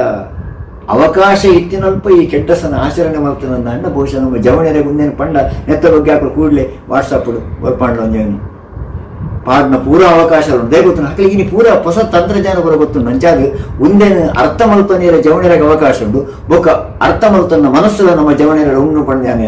[0.95, 3.85] ಅವಕಾಶ ಇತ್ತಿನಲ್ಪ ಈ ಕೆಟ್ಟಸನ ಆಚರಣೆ ಮಾಡ್ತಾನಂದ ಅಂಡ.
[3.97, 5.37] ಬಹುಶಃ ನಮ್ಮ ಜವಣಿಯರ ಗುಂದಿನ ಪಂಡ
[5.69, 7.29] ನೆತ್ತ ಬಗ್ಗೆ ಹಾಕಲು ಕೂಡಲೇ ವಾಟ್ಸಪ್
[7.69, 8.39] ಒಪ್ಪಾಂಡ್ಲ ಒಂಜೇನು
[9.47, 10.83] ಪಾಡ್ನ ಪೂರ ಅವಕಾಶ ಉಂಟು.
[10.83, 13.39] ಗೊತ್ತು ಹಾಕಲಿಗೆ ಇನ್ನು ಪೂರ ಹೊಸ ತಂತ್ರಜ್ಞಾನ ಬರೋ ಗೊತ್ತು ನಂಚಾಗ
[13.87, 16.20] ಒಂದೇನು ಅರ್ಥ ಮಲ್ತನೀರ ಜವಣಿಯರಿಗೆ ಅವಕಾಶ ಉಂಡು
[16.51, 16.69] ಬೊಕ್ಕ
[17.07, 19.47] ಅರ್ಥ ಮಲ್ತನ ಮನಸ್ಸು ನಮ್ಮ ಜವಣಿಯರ ಉಣ್ಣು ಪಂಡ್ಯಾನೆ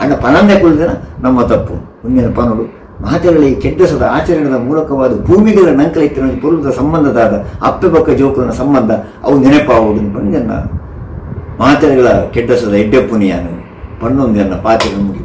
[0.00, 1.74] ಅಣ್ಣ ಪನಂದೆ ಕುಳಿದಿನ ನಮ್ಮ ತಪ್ಪು.
[2.06, 2.85] ಒಂದಿನ ಪನಡು.
[3.00, 8.90] ಮಾತೆಗಳ ಈ ಕೆಡ್ಡಸದ ಆಚರಣೆದ ಮೂಲಕವಾದ ಭೂಮಿಗಳ ನಂಕಲ ಇತ್ತಿನ ಪೂರ್ವದ ಸಂಬಂಧದಾದ ಅಪ್ಪೆ ಬೊಕ್ಕ ಜೋಕುಲನ ಸಂಬಂಧ,
[9.24, 10.52] ಅವು ನೆನಪಾವುಡು ಪಂಡ್ಯನ್ನ
[11.58, 13.52] ಮಾತೆಗಳ ಕೆಡ್ಡಸದ ಎಡ್ಡೆಪ್ಪುನಿಯಾನು
[14.00, 15.24] ಪಣ್ಣೊಂದನ್ನ ಪಾತೆಗಳು ಮುಗಿ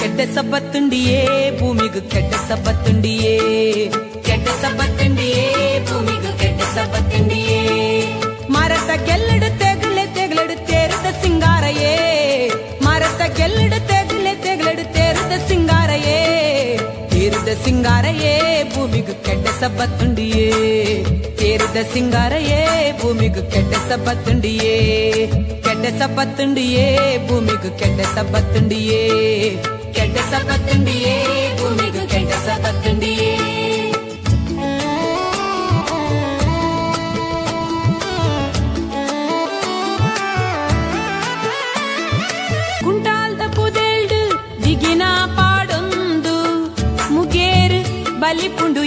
[0.00, 1.20] ಕೆಟ್ಟ ಸಬ್ಬತ್ತುಂಡಿಯೇ
[1.60, 3.34] ಭೂಮಿಗೂ ಕೆಟ್ಟ ಸಬ್ಬತ್ತುಂಡಿಯೇ
[19.60, 20.48] ಸಬ್ಬತ್ತುಂಡಿಯೇ
[21.38, 22.60] ಕೇರಿದ ಸಿಂಗಾರಯೇ
[23.00, 24.74] ಭೂಮಿಗೂ ಕೆಟ್ಟ ಸಬ್ಬತ್ತುಂಡಿಯೇ
[25.66, 26.86] ಕೆಟ್ಟ ಸಬ್ಬತ್ತುಂಡಿಯೇ
[27.28, 29.02] ಭೂಮಿಗೂ ಕೆಟ್ಟ ಸಬ್ಬತ್ತುಂಡಿಯೇ
[29.92, 31.16] ಕೆಟ್ಟ ಸಬ್ಬತ್ತುಂಡಿಯೇ
[31.60, 33.32] ಭೂಮಿಗೂ ಕೆಟ್ಟ ಸಬ್ಬತ್ತುಂಡಿಯೇ
[48.22, 48.77] ಬಲಿಪುಂಡು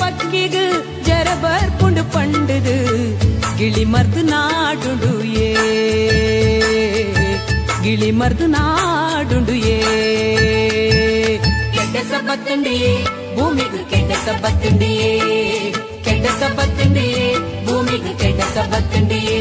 [0.00, 0.64] ಪಕ್ಕಿಗು
[1.06, 2.76] ಜರ ಬರ್ಪುಂಡು ಪಂಡದು
[3.56, 5.50] ಗಿಳಿ ಮರ್ದು ನಾಡುಡುಯೇ
[7.86, 9.76] ಗಿಳಿ ಮರ್ದು ನಾಡುಂಡು ಏ
[11.74, 12.92] ಕೆಟ್ಟ ಸಬ್ಬತ್ತುಂಡಿಯೇ
[13.36, 15.10] ಭೂಮಿಗೂ ಕೆಟ್ಟ ಸಬ್ಬತ್ತುಂಡಿಯೇ
[16.06, 17.26] ಕೆಟ್ಟ ಸಬ್ಬತ್ತುಂಡಿಯೇ
[17.66, 19.38] ಭೂಮಿಗೂ ಕೆಟ್ಟ ಸಬ್ಬತ್ತುಂಡಿಯೇ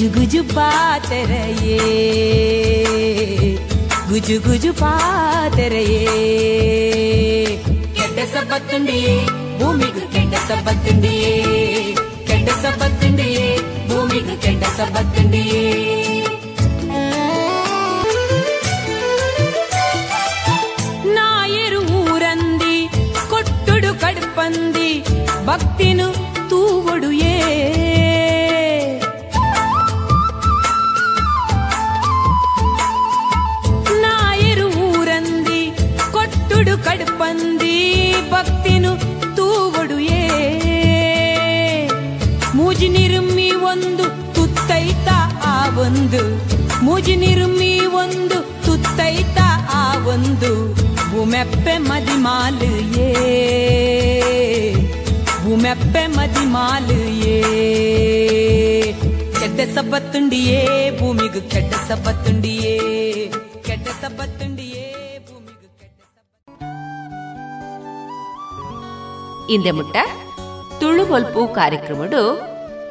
[0.00, 1.78] ಗುಜು ಗುಜು ಪಾತೆರೆಯೇ
[4.08, 6.14] ಗುಜು ಗುಜು ಪಾತೆರೆಯೇ
[7.96, 9.12] ಕೆಟ್ಟ ಸಬ್ಬತ್ತುಂಡಿಯೇ
[9.58, 11.34] ಭೂಮಿಗೂ ಕೆಟ್ಟ ಸಬ್ಬತ್ತುಂಡಿಯೇ
[12.28, 13.44] ಕೆಟ್ಟ ಸಬ್ಬತ್ತುಂಡಿಯೇ
[13.90, 15.64] ಭೂಮಿಗೂ ಕೆಟ್ಟ ಸಬ್ಬತ್ತುಂಡಿಯೇ
[21.14, 22.76] ನಾಯರು ಊರಂದಿ
[23.30, 24.90] ಕೊಟ್ಟುಡು ಕಡ್ಪಂದಿ
[25.44, 26.08] ಭಕ್ತಿನು
[47.10, 47.70] ಮೂಜಿ ನಿರುಮ್ಮಿ
[48.00, 49.38] ಒಂದು, ತುತ್ತೈತ
[49.74, 50.50] ಆ ಒಂದು.
[51.10, 52.16] ಭೂಮೆಪ್ಪೆ ಮದಿ
[53.04, 53.08] ಏ
[55.42, 56.44] ಭೂಮೆಪ್ಪೆ ಮದಿ
[57.30, 57.38] ಏ
[59.38, 60.60] ಕೆಟ್ಟ ಸಬ್ಬತ್ತುಂಡಿಯೇ
[61.00, 62.76] ಭೂಮಿಗೂ ಕೆಟ್ಟ ಸಬ್ಬತ್ತುಂಡಿಯೇ
[63.66, 64.86] ಕೆಟ್ಟ ಸಬ್ಬತ್ತುಂಡಿಯೇ
[69.54, 69.96] ಇಂದೆ ಮುಟ್ಟ.
[70.80, 72.22] ತುಳು ಒಲ್ಪು ಕಾರ್ಯಕ್ರಮಡು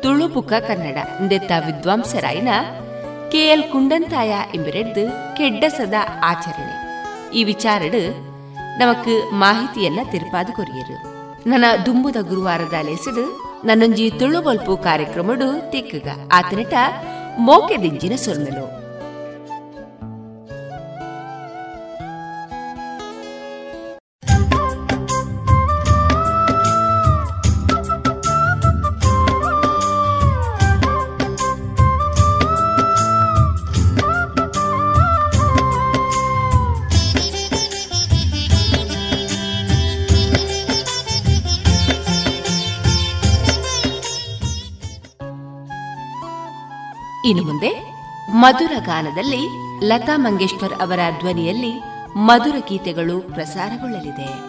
[0.01, 2.51] ತುಳು ಬುಕ್ಕ ಕನ್ನಡ ಇಂದೆತ್ತ ವಿದ್ವಾಂಸರಾಯಿನ
[3.31, 4.97] ಕೆಎಲ್ ಕುಂಡಂತಾಯ ಕೆಡ್ಡ
[5.38, 5.93] ಕೆಡ್ಡಸದ
[6.23, 6.89] ಆಚರಣೆ.
[7.34, 8.18] ಈ ವಿಚಾರಡು
[8.80, 11.03] ನಮಕ್ ಮಾಹಿತಿಯನ್ನ ತಿರುಪಾದು ಕೊರಿಯರು.
[11.49, 16.10] ನನ್ನ ದುಂಬುದ ಗುರುವಾರದ ಲೆಸಡು ನನ್ನೊಂಜಿ ತುಳು ಬಲ್ಪು ಕಾರ್ಯಕ್ರಮಡು ತಿಕ್ಕಗ.
[16.31, 16.73] ಆತನಿಟ
[17.39, 18.78] ಮೋಕೆ ದಿಂಜಿನ ಸೊಲ್ಮೆಲು
[47.30, 47.72] ಇನ್ನು ಮುಂದೆ
[48.34, 49.41] ಮಧುರ ಗಾನದಲ್ಲಿ
[49.88, 51.72] ಲತಾ ಮಂಗೇಶ್ಕರ್ ಅವರ ಧ್ವನಿಯಲ್ಲಿ
[52.15, 54.48] ಮಧುರ ಗೀತೆಗಳು ಪ್ರಸಾರಗೊಳ್ಳಲಿದೆ.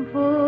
[0.00, 0.47] Oh.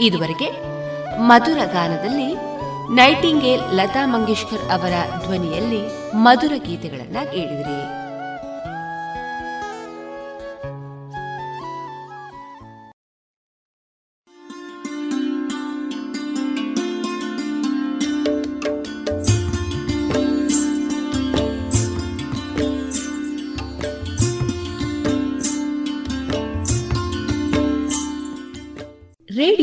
[0.00, 0.48] ಇದುವರೆಗೆ
[1.20, 2.50] ಮಧುರ ಗಾನದಲ್ಲಿ
[2.94, 4.92] ನೈಟಿಂಗೇಲ್ ಲತಾ ಮಂಗೇಶ್ಕರ್ ಅವರ
[5.24, 5.82] ಧ್ವನಿಯಲ್ಲಿ
[6.14, 7.99] ಮಧುರ ಗೀತೆಗಳನ್ನು ಕೇಳಿದಿರಿ.